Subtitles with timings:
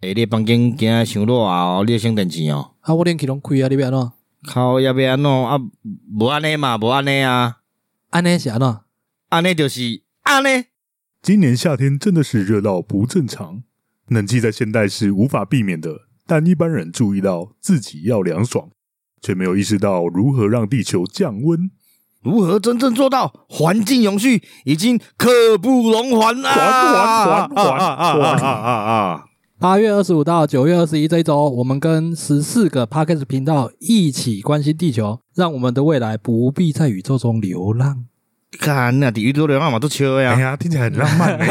[0.00, 1.82] 诶，你房间今仔想热啊？
[1.84, 2.70] 你省电钱哦。
[2.82, 4.12] 啊，我连气拢开啊，你要安怎？
[4.46, 5.58] 靠，要要安怎啊？
[6.16, 7.56] 无安尼嘛，无安尼啊。
[8.10, 8.78] 安尼是安怎？
[9.30, 10.66] 安尼就是安尼。
[11.20, 13.64] 今年夏天真的是热到不正常，
[14.06, 18.70] 冷气在现代是无法避免的，但一般人注意到自己要凉爽，
[19.20, 21.72] 却没有意识到如何让地球降温。
[22.22, 27.48] 如何真正做到环境永续，已经刻不容缓啊！
[27.48, 29.27] 缓缓缓缓缓！
[29.60, 38.04] 八月二十五到九月二十一这一周，我们跟十四个 Podcast 频道一起关心地球，让我们的未来不必在宇宙中流浪。
[38.60, 40.34] 看那宇宙流浪嘛，都缺呀！
[40.34, 41.36] 哎呀，听起来很浪漫，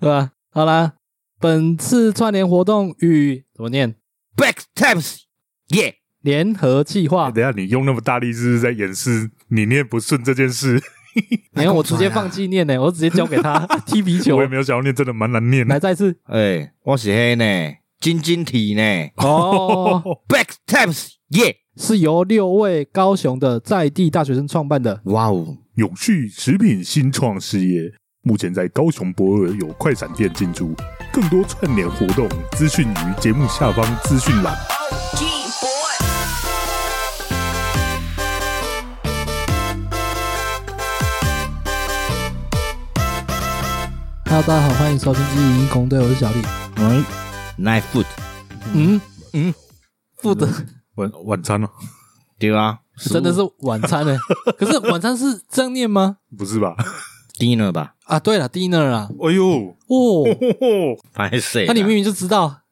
[0.00, 0.32] 对 吧？
[0.52, 0.92] 好啦，
[1.40, 3.94] 本次串联活动与怎么念
[4.36, 5.20] ？Back Taps，
[5.68, 5.94] 耶！
[6.20, 10.82] 联合计划，等下你用那么大力，是不是在掩饰你念不顺这件事？
[11.52, 14.36] 没有，我直接放弃念呢，我直接交给他 踢皮球。
[14.36, 15.66] 我也没有想要念，真的蛮难念。
[15.66, 17.44] 来，再次，哎，我是黑呢，
[18.00, 18.82] 晶晶体呢。
[19.16, 25.00] 哦， Back Taps，耶，是由六位高雄的在地大学生创办的。
[25.04, 27.92] 哇哦，永续食品新创事业，
[28.22, 30.74] 目前在高雄博尔有快闪店进驻。
[31.12, 34.54] 更多串联活动资讯于节目下方资讯栏。
[44.28, 46.38] Hello，大家好，欢迎收听《记忆英雄队》，我是小李。
[46.78, 47.04] 喂
[47.64, 48.04] ，Night Food，
[48.74, 49.00] 嗯
[49.32, 49.54] 嗯
[50.20, 50.48] ，Food
[50.96, 51.68] 晚晚餐哦，
[52.36, 54.18] 对啊，真的是晚餐呢。
[54.58, 56.16] 可是晚餐是正念吗？
[56.36, 56.74] 不是吧
[57.38, 57.94] ？Dinner 吧？
[58.04, 59.08] 啊，对了，Dinner 啊。
[59.22, 60.24] 哎呦，哦，
[61.14, 61.64] 拍谁？
[61.68, 62.62] 那你明明就知道，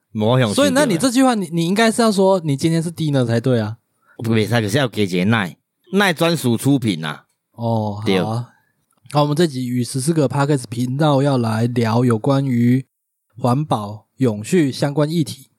[0.54, 3.76] 所以那你这句话，你你应该是要说你今天是 Dinner 才对啊。
[4.18, 5.56] 不是，可是要给杰奈
[5.92, 7.20] 奈专属出品呐。
[7.52, 8.50] 哦，对啊。
[9.14, 12.84] 好，我们这集与十四个 Podcast 频道要来聊有关于
[13.38, 15.50] 环保、永续相关议题。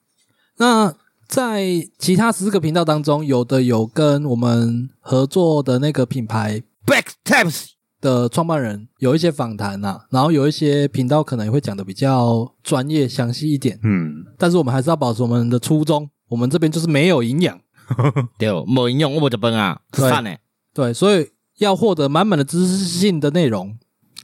[0.57, 0.93] 那
[1.25, 1.63] 在
[1.97, 7.67] 其他十四个频道当中，有的有跟我们合作的那个品牌 Back Taps
[8.01, 13.79] 的创办人有一些访谈呐，然后有一些频道可能也会讲的比较专业、详细一点。
[13.83, 17.57] 嗯，但是我们还是要保持我们的初衷，我们这边就是没有营养，
[18.37, 20.35] 对，没营养我不吃饭啊，饭呢？
[20.73, 21.29] 对，所以。
[21.57, 23.77] 要获得满满的知识性的内容，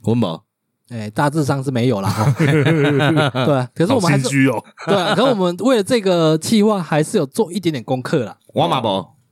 [0.04, 0.44] 我没，
[0.90, 2.12] 哎，大致上是没有啦。
[2.38, 8.38] 对，可是我们还是，哦、对，可是我们为了这个计划，还是有做一点点功课啦。
[8.54, 8.88] 我嘛不，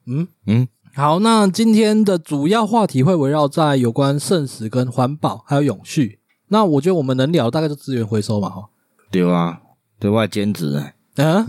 [0.08, 6.20] 嗯嗯，好，那今天的主要话题会围绕在有关剩食跟环保还有永续。
[6.48, 8.70] 那我觉得我们能聊的大概就资源回收嘛，哈。
[9.12, 9.60] 对啊，
[10.00, 10.82] 对外兼职，
[11.16, 11.46] 嗯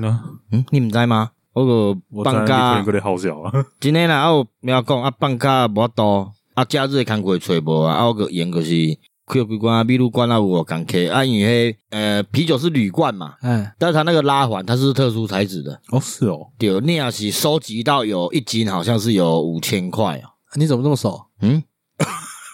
[0.50, 1.31] 嗯，你们知吗？
[1.53, 2.82] 我个放假，
[3.81, 6.32] 今天啦，我要讲啊，放假无多。
[6.55, 8.71] 啊，假日的工课揣无啊，啊，我个演个是
[9.27, 21.27] 开几关啊，秘鲁关啊，有工课啊，因为呃，啤酒是铝罐嘛，嗯，但是它那个拉环它是特殊材质的，哦，是哦，对，你要是收集到有一斤，好像是有五千块哦，你怎么这么熟？
[21.41, 21.62] 嗯，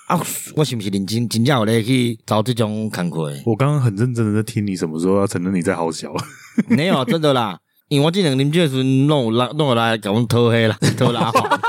[0.08, 0.20] 啊，
[0.54, 3.32] 我是不是认真真正有咧去找这种工课？
[3.46, 6.12] 我刚刚很认真的在听你什么时候要承认你在好小，
[6.68, 7.58] 没有，真的啦，
[7.88, 11.60] 因为我这两年就是弄拉弄来给我们偷黑了，偷 拉环。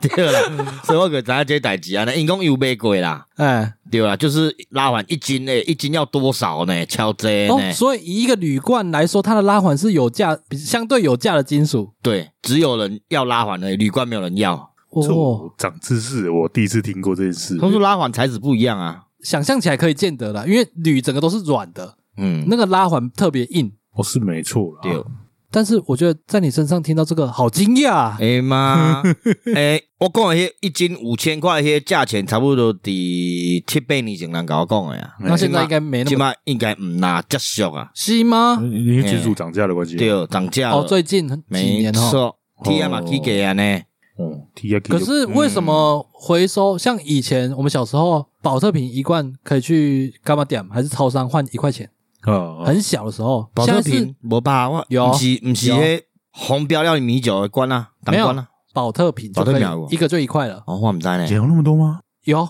[0.00, 0.40] 对啦，
[0.82, 6.86] 所以我给大家这代志啊，那因公又卖贵啦，哎，对啦，就是拉环一斤诶，一斤要多少呢？
[6.86, 7.72] 超这呢、哦？
[7.74, 11.92] 所以以一个铝罐来说，它的拉环是有价，相对有价的金属。
[12.00, 14.54] 对，只有人要拉环的铝罐没有人要。
[14.88, 17.58] 哦，长知识，我第一次听过这件事。
[17.58, 23.70] 他说拉环材质不一样啊，想象起来可以见得啦，因为铝整个都是软的，嗯，那个拉环特别硬。
[23.92, 24.80] 哦，是没错啦。
[24.82, 25.04] 对。
[25.52, 29.02] 但是我觉得在你身上听到这个好惊讶，哎妈，
[29.54, 35.14] 哎，我讲的些一斤五千块，些价钱差不多的七八年前人跟我讲的呀。
[35.20, 37.90] 那现在应该没那么，起码应该唔拿接受啊？
[37.94, 38.60] 是吗？
[38.62, 39.96] 因为技术涨价的关系。
[39.96, 43.62] 对，涨价哦，最近几年没错，T M 起价啊呢。
[44.16, 44.80] 哦，T M。
[44.82, 46.78] 可是为什么回收？
[46.78, 50.64] 像以前我们小时候，保特瓶一罐可以去干嘛点？
[50.68, 51.90] 还是超商换一块钱？
[52.26, 54.68] 呃，很小的时候，宝特瓶没吧？
[54.68, 56.02] 我有，不是不是那
[56.32, 60.62] 红标料米酒的罐啊，没有啊，保特瓶，保特瓶一个就一块了。
[60.66, 62.00] 哦，我们在呢，有那么多吗？
[62.24, 62.40] 有，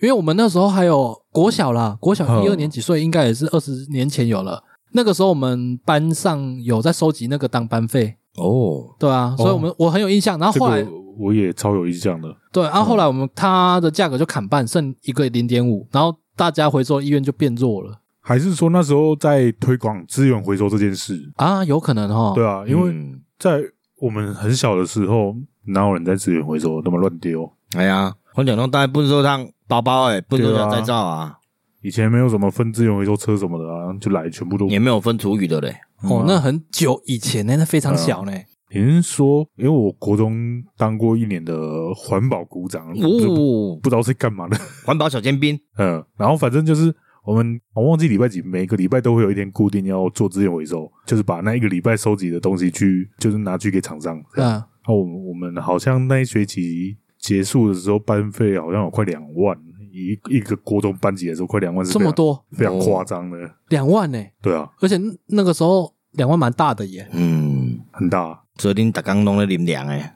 [0.00, 4.62] 因为我们那时候还有国小啦，国小一二年级，所以应该也是二十年前有了。
[4.92, 10.38] 那个时候我们班上有在收集那个当班费哦，对啊，所以我们我很有印象。
[10.38, 10.84] 然后后来
[11.18, 18.00] 我也超有印象的，对，然后后来我们它的价格就砍半，剩一个零点五，然后大家回收意愿就变弱了。
[18.28, 21.64] 还是说那时候在推广资源回收这件事啊？
[21.64, 22.34] 有可能哈。
[22.34, 22.94] 对啊，因为
[23.38, 23.58] 在
[24.02, 25.34] 我们很小的时候，
[25.68, 27.50] 哪有人在资源回收那么乱丢？
[27.74, 31.38] 哎呀，环境中大概不是说像包包哎，不是说再造啊。
[31.80, 35.74] 以前没有什么分资源回收车什么的啊，就来全部都也没有分厨余的嘞。
[36.02, 38.32] 哦，那很久以前呢，那非常小呢。
[38.68, 41.56] 听说，因为我国中当过一年的
[41.96, 45.58] 环保股长，哦，不知道是干嘛的，环保小尖兵。
[45.78, 46.94] 嗯，然后反正就是
[47.28, 54.16] 我们，我忘记礼拜几，每个礼拜都会有一天固定要做资源回收，就是把那一个礼拜收集的东西去，就是拿去给厂商。
[54.36, 59.54] 嗯，然后我们我们好像那一学期结束的时候，班费好像有快两万，
[59.92, 63.38] 一一个国中班级的时候快两万，是这么多，非常夸张的，
[63.68, 64.18] 两万呢？
[64.40, 68.42] 对啊，而且那个时候两万蛮大的耶，嗯，很大。
[68.54, 70.14] 昨天打刚弄的林粮诶，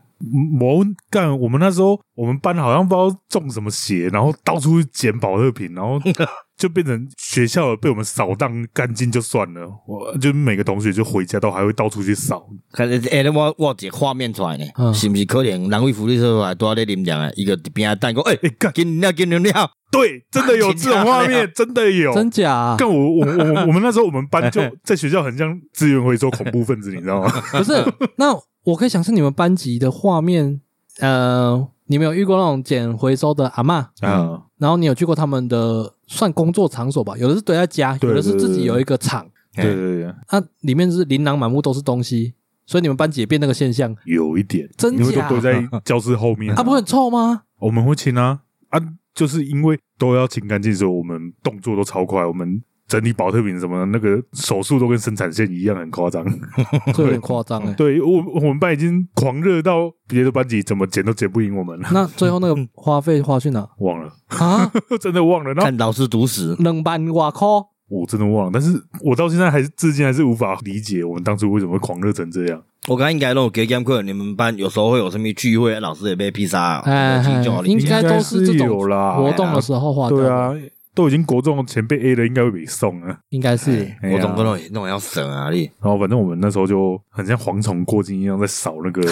[0.60, 5.98] 我干，我们那时候我们班好像不知道中什么邪，然后到处捡保特瓶，然后
[6.56, 12.46] 就变成学校被我们扫荡干净就算了，我就每个同学就回家都还会到处去扫。
[12.72, 15.68] 看，哎，我我这画面出来呢，嗯、是不是可能？
[15.68, 19.52] 人为福利社还多在林粮诶，一个边啊蛋糕，哎、欸，干，给你尿，给你尿，
[19.90, 22.76] 对，真的有这种画面，真的有，真假、啊？
[22.78, 27.30] 干我我我我们那时候我们班就 在学校很像资源回收恐怖分子，你知道吗？
[27.50, 27.72] 不是，
[28.16, 28.32] 那
[28.64, 30.60] 我可以想象你们班级的画面，
[31.00, 33.86] 呃，你们有遇过那种捡回收的阿嬷？
[34.02, 37.16] 嗯，然后你有去过他们的算工作场所吧？
[37.16, 42.34] 有的是堆在家，有的是自己有一个厂，对对对，它里面是琳琅满目都是东西，
[42.66, 45.02] 所以你们班级也变那个现象，有一点，真假？
[45.02, 47.42] 因为都堆在教室后面，啊，不会很臭吗？
[47.58, 48.80] 我们会清啊，啊。
[49.14, 52.24] 就是因为都要清干净，所以我们动作都超快。
[52.24, 56.24] 我们整理保特瓶什么的，那个手速都跟生产线一样，很夸张，
[56.98, 57.72] 有点夸张哎。
[57.78, 61.88] 对我，我们班已经狂热到别的班级怎么剪都剪不赢我们了。
[61.92, 63.66] 那最后那个花费花去哪？
[63.80, 64.70] 忘了啊，
[65.00, 65.54] 真的忘了。
[65.54, 67.46] 看老师读史，两万外块。
[67.88, 72.62] 我真的忘了，但是我到现在还是至今还是无法理解我们当初为什么会狂热成这样。
[72.88, 77.22] 我刚刚应该弄给讲课，你们班有时候会有什么聚会，老师也被披萨，哎，
[77.64, 80.16] 应该都是这种活动的时候花的。
[80.16, 80.54] 对啊，
[80.94, 83.18] 都已经国中前辈 A 了，应该会被送啊。
[83.30, 85.62] 应该是国中不能那种要省啊你。
[85.80, 89.02] 然后反正我们那时候就很像蝗虫过境一样，在扫那个，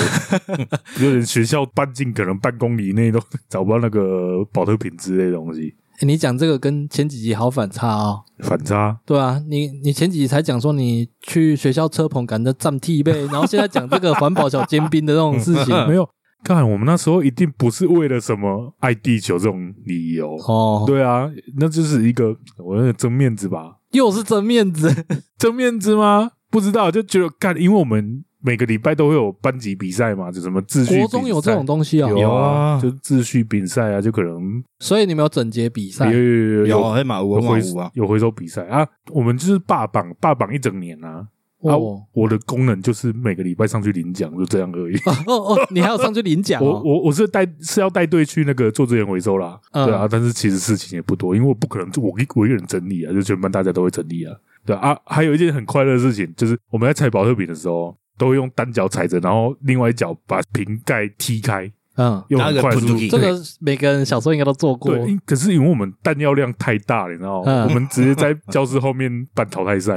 [1.03, 5.75] 有点学校半径可能半公里内都找不到那个保特瓶之类的东西。
[6.01, 16.09] 欸、你讲这个跟前几集好反差哦，反差，对啊，你你前几集才讲说你去学校车棚赶着占替呗，然后现在讲这个环保小尖兵的这种事情， 没有，
[16.43, 25.05] 看我们那时候一定不是为了什么爱地球这种理由哦，对啊，那就是一个我那个争面子吧，又是争面子，
[25.39, 26.33] 争面子吗？
[26.51, 28.25] 不知道，就觉得干，因为我们。
[28.43, 30.99] 每个礼拜都会有班级比赛嘛，就什么秩序。
[30.99, 32.09] 国中有这种东西啊？
[32.09, 34.65] 有啊，就秩序比赛啊，就可能。
[34.79, 36.07] 所以你们有整洁比赛？
[36.11, 36.23] 有有
[36.61, 37.61] 有有黑马有回
[37.93, 38.89] 有回收比赛啊。
[39.11, 41.27] 我们就是霸榜，霸榜一整年啊。
[41.61, 44.97] 哦，我的功能就是每个礼拜上去领奖，就这样而已。
[45.27, 46.61] 哦哦，你还要上去领奖？
[46.65, 49.59] 我我我是带是要带队去那个做资源回收啦。
[49.73, 54.35] 对啊，但是其实事情也不多，因为我不可能我一我一个人整理啊，就全班大家都会整理啊。
[54.65, 57.97] 对啊，还有一件很快乐的事情，就是我们在踩保特瓶的时候。
[58.21, 61.65] 都会用单脚踩着，然后另外一脚把瓶盖踢开。
[61.97, 62.99] 嗯，用很快速度。
[63.09, 64.95] 这个每个人小时候应该都做过。
[64.95, 67.65] 对，可是因为我们弹药量太大了，你知道吗？
[67.67, 69.97] 我们直接在教室后面办淘汰赛。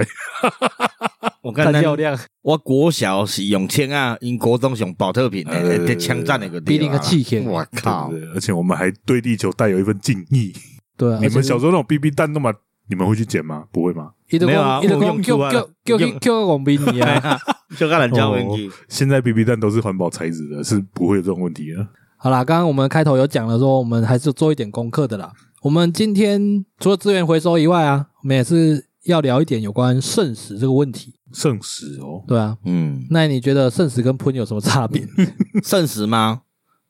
[1.43, 5.45] 我看漂亮，我国小是用枪啊，因国中是用宝特瓶，
[5.85, 7.43] 在枪战那个比那个气枪。
[7.43, 8.09] 我靠！
[8.33, 10.53] 而且我们还对地球带有一份敬意。
[10.95, 12.53] 对啊，你们小时候那种 BB 弹，那么
[12.87, 13.65] 你们会去捡吗？
[13.73, 14.11] 不会吗？
[14.31, 15.69] 没有啊，我用出来了。
[15.83, 17.37] 就就就王斌你啊，
[17.77, 18.71] 就跟人家问题。
[18.87, 21.85] 现在 BB 弹都是环保材质的，是不会有这种问题的。
[22.15, 25.29] 好啦，刚刚我们开头有讲了，说我们还是做一点功课的啦。
[25.61, 31.13] 我们今天除了资源回收以外啊，我们也是要聊一点有关剩食这个问题。
[31.33, 35.05] 剩食哦，对啊，嗯，那你觉得圣石跟喷有什么差别？
[35.63, 36.41] 圣石吗？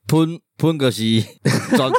[0.05, 1.01] 喷喷个是
[1.77, 1.89] 转，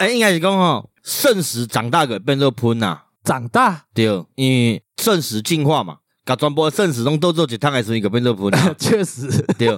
[0.00, 3.02] 哎，应该是讲吼，圣石长大个变做喷呐。
[3.22, 4.04] 长大对，
[4.36, 8.50] 因为圣石进化嘛，甲全部圣石拢都做一趟，还是一个变做喷。
[8.78, 9.28] 确实
[9.58, 9.68] 对，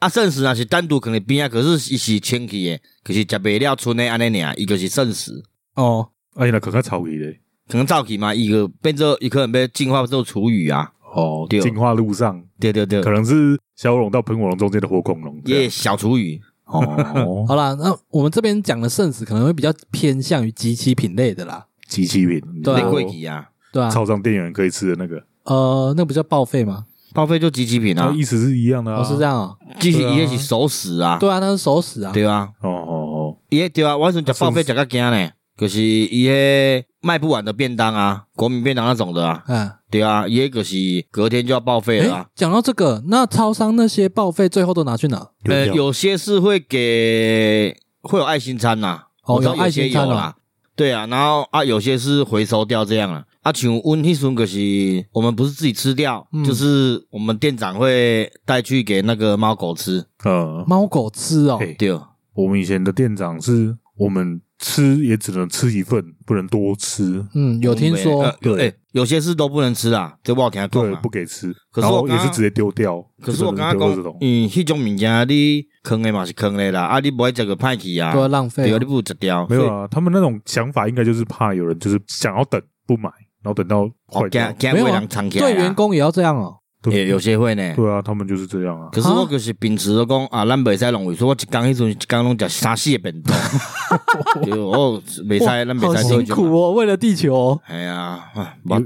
[0.00, 5.32] 啊，圣石若是单独可能变啊，可是伊是清气的，可是食不了剩的安尼尔，伊就是圣石。
[5.74, 10.92] 哦，哎呀，可能臭气嘞，可能臭气嘛，伊个变做伊可能被进化做厨余啊。
[11.16, 16.40] 哦，对，进化路上，对对对，可能是小火龙到喷火龙中间的火恐龙，耶，小厨余。
[16.66, 21.64] 哦， 好啦，那我们这边讲的剩食可能会比较偏向于即期品类的啦。
[21.88, 26.84] 即期品，对贵体啊，对啊，超商店员可以吃的那个，呃，那不叫报废吗？
[27.14, 40.76] 报废就即期品啊，意思是一样的啊，是这样啊，即期也是熟食啊，对啊，那是熟食啊，对啊，哦哦哦，也对啊，我是讲报废讲个惊呢，就是一些卖不完的便当啊，国民便当那种的啊，嗯，对啊，也可是
[41.10, 42.28] 隔天就要报废了。
[42.34, 45.30] 讲到这个，那超商那些报废最后都拿去哪？
[45.44, 50.36] 呃，有些是会给会有爱心餐呐，哦，有爱心餐啦。
[50.74, 53.24] 对啊，然后啊，有些是回收掉这样啊。
[53.42, 60.04] 啊，像温迄时就是我们不是自己吃掉，嗯、就是我们店长会带去给那个猫狗吃。
[60.24, 61.58] 呃，猫狗吃哦。
[61.78, 61.98] 对，
[62.34, 64.40] 我们以前的店长是我们。
[64.58, 67.22] 吃也只能吃一份，不能多吃。
[67.34, 70.68] 嗯，有听说，呃、对、欸，有些是都不能吃啊，这不好听讲。
[70.70, 71.54] 对，不给吃。
[71.70, 73.04] 可是我也是直接丢掉。
[73.20, 79.46] 可是我刚刚讲，嗯，迄种物件你坑的嘛是坑的啦，啊，你不会这个派去啊，都要浪费，对，你不如吃掉。
[79.50, 83.10] 没有啊，他们那种想法应该就是怕有人就是想要等不买，
[83.42, 84.50] 然后等到坏掉。
[84.72, 86.56] 没有啊，对员工也要这样哦。
[86.90, 88.88] 也有些会呢，对啊，他们就是这样啊。
[88.92, 93.36] 可是我就是秉持着讲啊，咱袂使浪费，所以我一工迄阵一工拢食三四个便当。
[94.58, 97.60] 哦，袂使，咱袂使辛苦哦，为了地球。
[97.66, 98.24] 哎呀，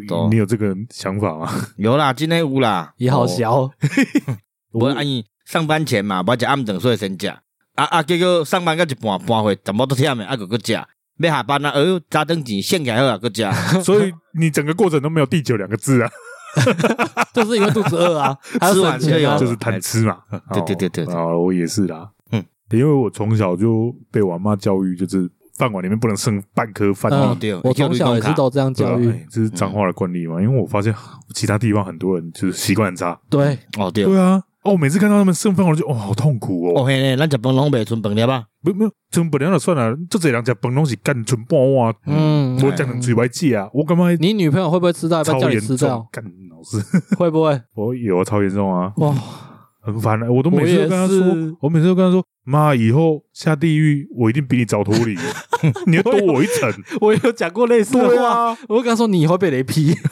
[0.09, 1.51] 有你有这个想法吗？
[1.77, 3.71] 有啦，真的有啦，也好笑。
[4.73, 7.29] 我阿姨上班前嘛，不要食暗顿，所以先食。
[7.29, 10.73] 啊啊，结果上班到一半半会，怎么都忝的，啊，搁搁食。
[10.73, 13.45] 要下班啊，哎呦，早顿钱献起来后啊，搁食。
[13.83, 16.11] 所以你整个过程都没有地球两个字啊。
[17.33, 18.37] 就是因为肚子饿啊，
[18.73, 20.19] 吃完就有，就是贪吃嘛。
[20.53, 22.11] 对对对对，啊，我也是啦。
[22.33, 27.11] 嗯，因为我从小就被我妈教育，就是饭碗里面不能剩半颗饭。
[27.13, 30.41] 哦，对，我从小也是都这样教育，这是彰化的惯例嘛。
[30.43, 30.95] 因为我发现
[31.35, 33.19] 其他地方很多人就是习惯很差。
[33.29, 34.43] 对，哦对，对啊。
[34.63, 36.83] 哦，每次看到他们剩饭，我就哦，好痛苦哦。
[36.83, 38.45] 哦嘿嘞，咱食饭拢袂剩饭粒吧？
[38.61, 41.95] 没没有剩饭粒就算了，这侪人食饭拢是干剩半碗。
[42.05, 44.13] 嗯，我讲的嘴歪舌啊，我干嘛？
[44.21, 45.25] 你女朋友会不会吃到？
[45.25, 46.23] 超严重，干
[46.61, 46.77] 老师
[47.17, 47.59] 会不会？
[47.75, 48.93] 我有超严重啊！
[48.97, 49.15] 哇，
[49.81, 50.31] 很烦啊！
[50.31, 55.17] 我都每次都跟他说，我每次都跟他说，妈，以后下地狱，我一定比你早脱离，
[55.87, 56.71] 你要多我一层。
[57.01, 59.95] 我有讲过类似的话，我跟他说，你以后被雷劈。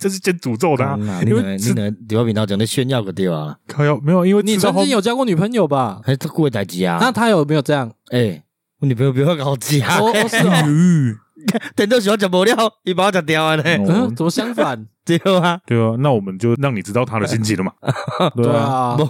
[0.00, 3.56] 这是真诅咒的，因为你的电话频道讲的炫耀个对吧？
[3.68, 6.00] 靠要没有，因为你曾经有交过女朋友吧？
[6.04, 6.98] 还是过代机啊？
[7.00, 7.90] 那他有没有这样？
[8.10, 8.42] 哎，
[8.80, 10.02] 我女朋友比我高级啊！
[10.02, 11.14] 我是哦，
[11.76, 13.62] 等到喜欢吃不了，你把我吃掉了呢？
[13.88, 14.86] 嗯，怎么相反？
[15.04, 17.72] 对啊，对啊，那我们就让你知道他的心情了嘛？
[18.34, 19.04] 对啊，不，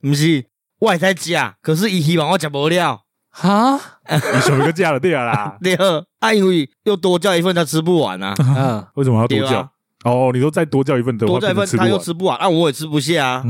[0.00, 0.44] 不是，
[0.78, 3.00] 我也在吃，可是伊希望我吃不了。
[3.32, 4.98] 哈，你什么个价了？
[5.00, 5.74] 对啊啦，对
[6.18, 8.34] 啊，因为又多叫一份，他吃不完啊。
[8.38, 9.70] 嗯，为什么要多叫？
[10.04, 13.44] 哦，你说再多叫一份的话，多叫一份他又吃不完，那我也吃不下啊。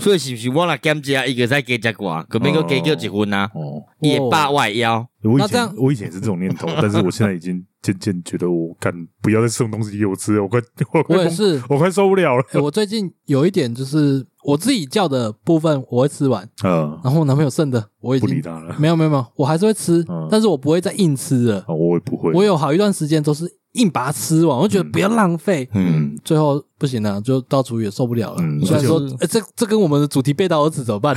[0.00, 3.48] 所以是不是我来减价一个再给加寡，可别个给叫结婚啊？
[3.54, 5.06] 哦，也罢外腰。
[5.22, 10.60] 我以前我以前是这种念头， 但是我现在已经渐渐觉得我干不要再送东西给我吃，我快
[10.92, 12.44] 我我也是，我快受不了了。
[12.60, 18.74] 我最近有一点就是我自己叫的部分我会吃完，嗯，然后我男朋友剩的我已经不理他了。
[18.78, 21.64] 没有没有没有，我还是会吃，但是我不会再硬吃了。
[21.68, 23.58] 我也不会，我有好一段时间都是。
[23.72, 25.66] 硬把它吃完，我觉得不要浪费。
[25.72, 28.36] 嗯，最后不行了，就到厨余也受不了了。
[28.66, 31.16] 虽然说，哎，这这跟我们的主题背道而驰，怎么办？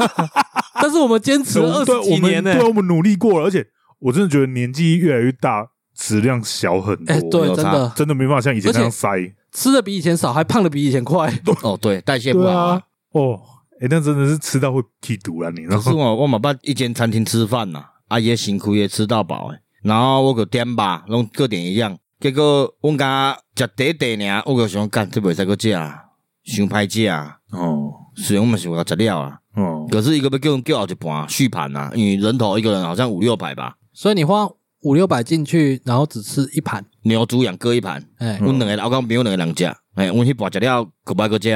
[0.80, 3.66] 但是我们坚持了二十几年呢，对，我们努力过了，而且
[3.98, 7.12] 我真的觉得年纪越来越大，食量小很多。
[7.12, 9.10] 哎，对，真的真的没办法像以前那样塞，
[9.56, 11.32] 吃的比以前少，还胖的比以前快。
[11.64, 12.78] 哦，对，代谢不好。
[13.12, 13.40] 哦，
[13.80, 15.64] 哎，那真的是吃到会气毒了，你。
[15.64, 19.58] 可是我我嘛捌一间餐厅吃饭呐，阿爷辛苦也吃到饱哎。
[19.82, 21.96] 然后我个点吧，拢各点一样。
[22.20, 25.70] 结果我刚食第一袋呢，我个想干，这袂使个食，
[26.44, 27.06] 想歹食
[27.52, 27.94] 哦。
[28.14, 29.38] 所以我们想要食了啊。
[29.54, 29.86] 哦。
[29.90, 33.76] 可是一个要叫人叫好一盘续盘啊，因为人头一个人好像五六百吧。
[33.94, 34.46] 所以你花
[34.86, 38.00] 五六百进去，然后只吃一盘牛猪羊各一盘。
[38.18, 39.64] 哎，我两个老公朋友两个人食，
[39.96, 41.48] 哎，我去盘食了，可不爱个食，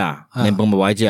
[0.43, 1.09] 连饭不爱食。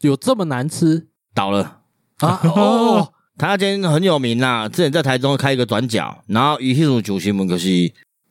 [0.00, 1.06] 有这么难吃？
[1.32, 1.82] 倒了
[2.18, 2.40] 啊！
[2.56, 3.12] 哦。
[3.38, 7.68] 他那间很有名啦，之前在台中开一个转角，然后以迄种主新闻可是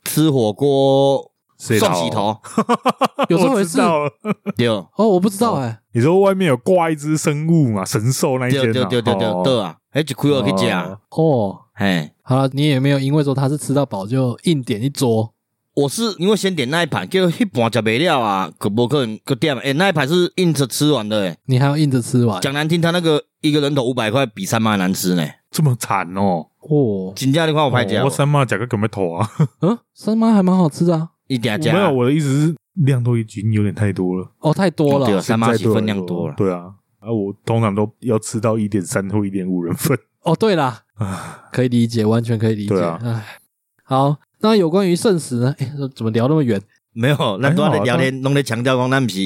[0.03, 2.37] 吃火锅送洗头，
[3.29, 3.79] 有这回事？
[4.57, 5.79] 对哦，我不知道哎。
[5.93, 7.85] 你说外面有挂一只生物嘛？
[7.85, 8.61] 神兽那一间？
[8.63, 9.77] 对对对对对啊！
[9.91, 11.57] 哎，就亏我去讲哦。
[11.79, 15.33] 哎，好了，你也没有因为说他是吃到饱就硬点一桌。
[15.75, 19.57] 我是因为先点那一盘，结果一盘吃没了啊，可不可能个点？
[19.59, 22.41] 哎，那一盘是硬着吃完的，哎，你还要硬着吃完？
[22.41, 26.47] 讲难听，他那个一个人头五百块，比三妈还难吃呢，这么惨哦！
[26.69, 29.29] 哦，金价的话我拍价，我三妈价格可没头啊？
[29.61, 31.93] 嗯，三妈还蛮好吃啊，一点价没有。
[31.93, 39.97] 我的意思是量都已经有点太多了，哦，太多了，对，三妈分量多了，对啊，啊，我通常都要吃到一点三或一点五人份。
[40.23, 40.83] 哦，对啦，
[41.51, 42.75] 可以理解，完全可以理解。
[43.03, 43.25] 哎，
[43.83, 44.17] 好。
[44.41, 45.53] 那有关于圣食呢？
[45.59, 46.61] 哎，怎么聊那么远？
[46.93, 49.19] 没有，那都在聊天，弄得强调光，那不是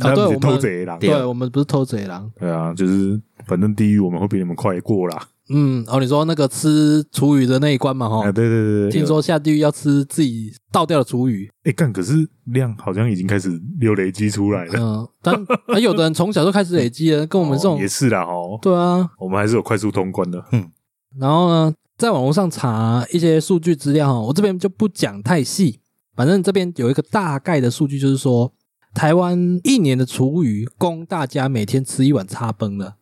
[0.00, 0.14] 啊？
[0.14, 2.32] 对，我们偷贼狼，对，我们不是偷贼狼。
[2.40, 5.28] 对啊，就是反正地狱我们会比你们快过啦。
[5.48, 8.08] 嗯，哦，你说那个吃厨余的那一关嘛？
[8.08, 11.48] 哈，对对对对，听说下地狱要吃自己倒掉的厨余。
[11.64, 14.72] 哎，干，可是量好像已经开始有累积出来了。
[14.76, 15.34] 嗯，但
[15.68, 20.44] 啊，有的人从小就开始累积了，跟我们这种也是啦，哦，对啊，我们还是有快速通关的。
[20.52, 20.70] 嗯，
[21.18, 21.74] 然后呢？
[21.98, 25.80] 在网络上查一些数据资料哈，我这边就不讲太细，
[26.14, 28.52] 反正这边有一个大概的数据，就是说
[28.92, 32.96] 台湾一年的厨余供大家每天吃一碗叉崩了，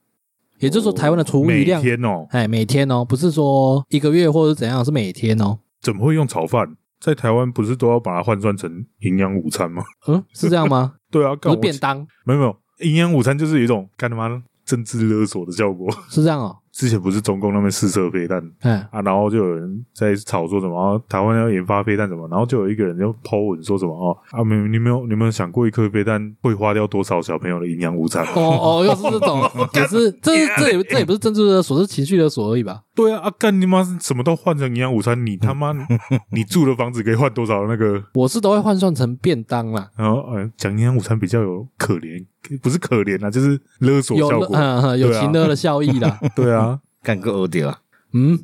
[0.65, 5.59] 也就是说台湾的厨余量每天哦，哎，每天哦，不是说一个月或者怎样，是每天哦。
[5.83, 6.67] 怎么会用炒饭？
[6.99, 9.85] 在台湾不是都要把它换算成营养午餐吗？
[10.09, 10.95] 嗯，是这样吗？
[11.13, 16.57] 对啊，不是便当，没有没有，营养午餐就是有一种干他妈政治勒索的效果， 是这样哦。
[16.75, 28.25] 之前不是中共那边试射飞弹，嗯啊，然后就有人在炒作什么，台湾要研发飞弹什么，然后就有一个人就 po 文说什么哦啊，没有你没有你没有想过一颗飞弹会花掉多少小朋友的营养午餐？
[28.35, 29.41] 哦哦，又是这种，
[29.73, 32.81] 可是这这也这也不是政治勒索，是情绪勒索而已吧？
[32.95, 35.73] 对啊，啊干你妈什么都换成营养午餐，你他妈
[36.31, 38.03] 你住的房子可以换多少那个？
[38.15, 39.91] 我是都会换算成便当啦。
[39.97, 42.25] 然后呃，讲营养午餐比较有可怜，
[42.63, 46.19] 不是可怜啦，就是勒索效果，有嗯嗯有情勒的效益啦。
[46.37, 46.81] 对啊。
[47.03, 47.81] 干个恶掉啊！
[48.15, 48.39] 嗯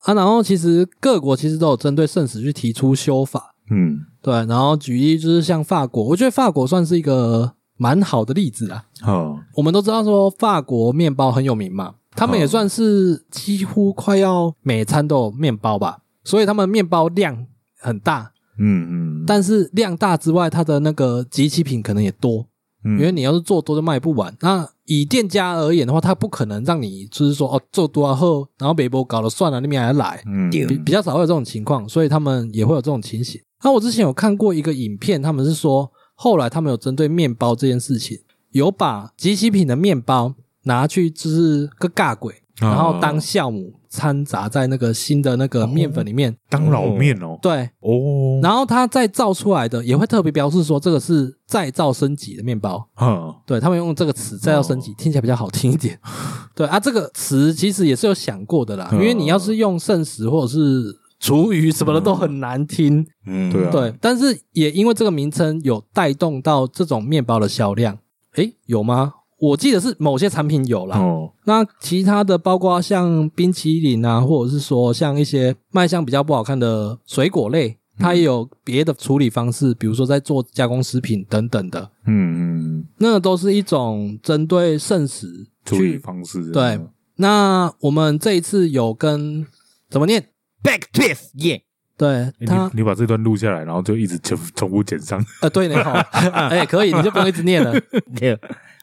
[0.00, 4.34] 啊，然后其实各国其实都有针对圣食去提出修法，嗯，对。
[4.44, 8.84] 然后举例就是像法国，我觉得法国算是一个蛮好的例子啊。
[9.06, 17.46] 哦，我们都知道说法国面包很有名嘛，他们也算是几乎快要每餐都有面包吧，所以他们面包量
[17.78, 19.24] 很大，嗯嗯。
[19.26, 22.46] 但是量大之外，它的那个集齐品可能也多。
[22.84, 33.40] 因为你要是做多就卖不完，那以店家而言的话，他不可能让你就是说哦做多后，然后微波搞了算了，那边还来，嗯，比比较少会有这种情况，所以他们也会有这种情形。
[33.62, 38.18] 那我之前有看过一个影片，他们是说后来他们有针对面包这件事情，
[38.50, 47.68] 有把集齐品的面包拿去就是个尬鬼，然后当酵母掺杂在那个新的那个面粉里面，当老面哦，对。
[47.80, 55.98] 哦，然后它再造出来的也会特别标示说这个是再造升级的面包，嗯，对他们用这个词再造升级，听起来比较好听一点。
[56.54, 67.98] 对啊，这个词其实也是有想过的啦，因为你要是用剩食或者是厨余什么的都很难听，嗯，对啊，对，但是也因为这个名称有带动到这种面包的销量，
[68.34, 69.14] 诶，有吗？
[69.42, 85.26] 我记得是某些产品有啦，哦，那其他的包括像冰淇淋啊，或者是说像一些卖相比较不好看的水果类，它也有别的处理方式，比如说在做加工食品等等的，嗯嗯，那都是一种针对剩食
[85.64, 86.52] 处理方式。
[86.52, 86.78] 对，
[87.16, 89.44] 那我们这一次有跟
[89.90, 90.24] 怎么念
[90.62, 91.64] ？Back twist，耶！
[91.98, 95.24] 对他，你把这段录下来，然后就一直重重复剪上。
[95.40, 95.92] 呃，对呢，好，
[96.48, 97.72] 哎，可以，你就不用一直念了。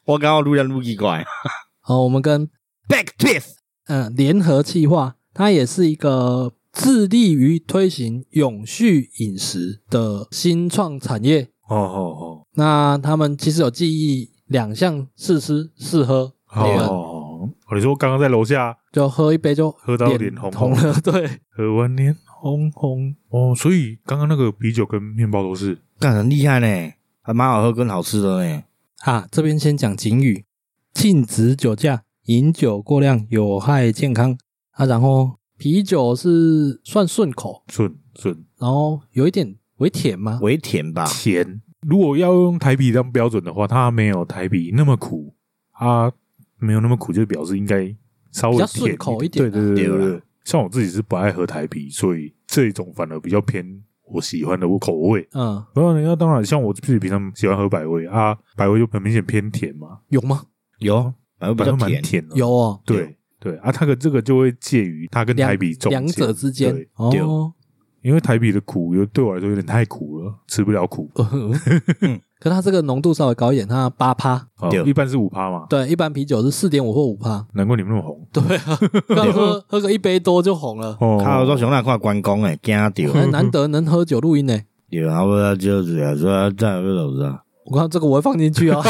[0.10, 0.14] 对。
[0.14, 1.26] 我刚刚录的录奇怪。
[1.82, 2.48] 好，我们跟
[2.88, 3.54] Back Twist
[3.88, 11.50] 嗯联合企划，它也是一个致力于推行永续饮食的新创产业。
[11.68, 16.34] 哦哦哦，那他们其实有记忆两项试吃试喝。
[16.52, 23.54] 哦哦，你说刚刚在楼下就喝一杯就喝到脸红红了， 对，喝完脸红红哦。
[23.56, 28.64] 所以刚刚那个啤酒跟面包都是，干很厉害呢，还蛮好喝跟好吃的呢。
[29.00, 30.46] 啊，这边先讲警语：
[30.94, 34.38] 禁止酒驾，饮酒过量有害健康。
[34.72, 40.40] 啊，然后啤酒是算顺口，顺顺，然后有一点微甜吗？
[40.42, 41.62] 微甜吧，甜。
[41.82, 45.34] 如果要用台啤当标准的话，它没有台啤那么苦，
[45.72, 46.12] 它
[46.58, 47.96] 没有那么苦，就表示应该
[48.32, 49.50] 稍微比较顺口一点。
[49.50, 50.22] 对对对对对。
[50.44, 53.82] 像我自己是不爱喝台啤，所以这一种反而比较偏。
[54.12, 60.44] 我喜欢的口味，嗯，然后人家当然像我自己平常喜欢喝百威啊，百威就很明显偏甜嘛，有吗？
[60.80, 66.90] 有，百威比较甜，甜有哦，对对啊，它的这个就会介于它跟台啤中两者之间，对。
[66.96, 67.54] 哦，
[68.02, 71.10] 因为台啤的苦又对我来说有点太苦了，吃不了苦，
[72.40, 74.48] 可它这个浓度稍微高一点，它八趴，
[74.86, 78.80] 一般是五趴嘛，对，一般啤酒是四点五或五趴，难怪你们那么红，对啊，
[79.14, 84.58] 刚喝喝个一杯多就红了，哦，看到熊来看关公诶，惊到，难得能喝酒录音呢。
[84.90, 87.44] 对啊，我要就是啊，说在不走子啊。
[87.66, 88.82] 我看这个我会放进去啊。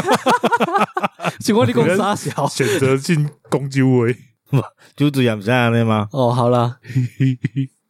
[1.41, 4.15] 请问你公杀小选择性攻击位，
[4.95, 6.07] 就这样这样的吗？
[6.13, 6.77] 哦，好了。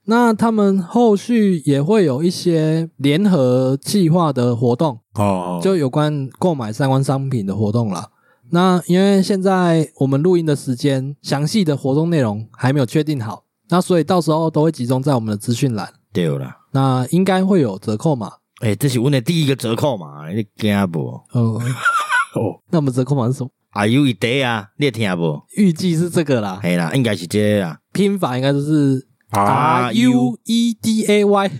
[0.09, 8.09] 那他们后续也会有一些联合计划的活动哦，就有关购买相关商品的活动啦。
[8.49, 15.87] 那因为现在我们录音的时间，详细的活动内容还没有确定好，那所以到时候都会集中在我们的资讯栏。
[16.11, 16.57] 对了。
[16.71, 18.27] 那应该会有折扣码，
[18.61, 21.21] 哎、欸，这是我的第一个折扣码，你惊不？
[21.33, 21.61] 哦，
[22.33, 24.69] 哦，那我们折扣码是什么？Are you ready 啊？
[24.77, 25.43] 你听不？
[25.55, 31.51] 预计是这个啦，嘿啦，应该是这个啦，拼法应该就是 R U E D A Y，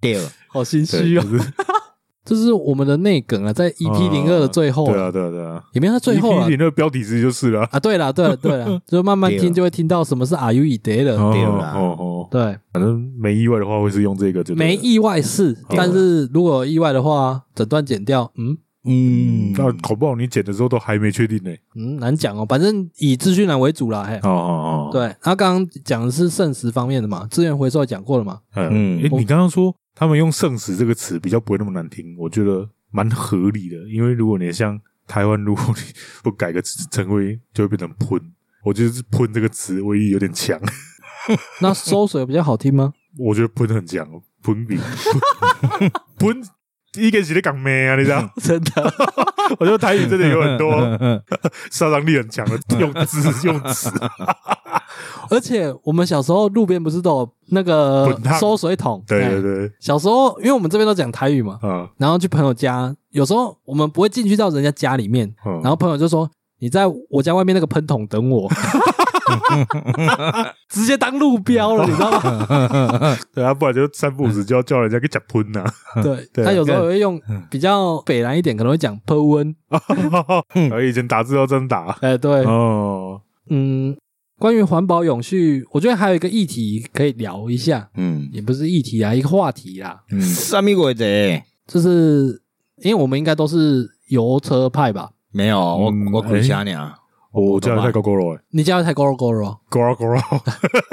[0.00, 1.24] 对， 好心虚哦。
[2.24, 6.46] 这是我们的内梗啊，在 EP 零二的最后，对啊，对啊，对啊，也没有在最后啊。
[6.46, 7.64] EP 零二标题词就是了。
[7.72, 11.72] 啊，对了，对了， 对了，就慢慢听就会听到什么是 Are you 了，对啦。
[11.74, 35.82] 哦，对，反正没意外的话会是用这个就，没意外是，但是如果意外的话，整段剪掉，嗯嗯，那搞不好你剪的时候都还没确定呢，嗯，难讲哦，反正以资讯栏为主啦，嘿，哦哦哦，对，他刚刚讲的是剩食方面的嘛，资源回收讲过了嘛，嗯，诶，你刚刚说他们用剩食这个词比较不会那么难听，我觉得蛮合理的，因为如果你像台湾，如果你
[36.22, 38.20] 不改个词称谓，就会变成喷。
[38.64, 40.56] 我觉得是“喷”这个词，威力有点强。
[41.60, 42.92] 那收水比较好听吗？
[43.18, 44.08] 我觉得“喷”很强
[44.40, 44.78] ，“喷”比
[46.16, 46.40] “喷”
[46.98, 47.96] 一个是在讲咩啊？
[47.96, 48.28] 你知道？
[48.42, 48.94] 真的，
[49.58, 50.72] 我觉得台语真的有很多
[51.70, 53.90] 杀伤力很强的用字用词。
[55.30, 59.02] 而且我们小时候路边不是都有那个收水桶？
[59.06, 59.72] 对对对。
[59.80, 66.30] 小时候，因为我们这边都讲台语嘛，嗯，然后去朋友家，有时候我们不会进去到人家家里面，然后朋友就说。
[66.58, 68.48] 你在我家外面那个喷桶等我，
[70.68, 73.16] 直接当路标了，你知道吗？
[73.34, 75.64] 对啊，不然就三不五时就要叫人家给讲喷呐。
[76.02, 79.54] 对， 对他有时候也会用比较北南一点，可能会讲喷温。
[80.70, 81.96] 而以前打字要真打。
[82.00, 83.96] 哎、欸，对哦，嗯，
[84.38, 87.88] 关于环保永续，我觉得还有一个议题可以聊一下。
[87.96, 90.02] 嗯，也不是议题啊，一个话题啦。
[90.10, 91.04] 嗯，什么规则？
[91.66, 92.42] 就是
[92.82, 95.10] 因为我们应该都是油车派吧。
[95.30, 96.94] 没有，我我开车呢。
[97.32, 100.40] 我家有台 Gogoro，你家有台 Gogoro，Gogoro，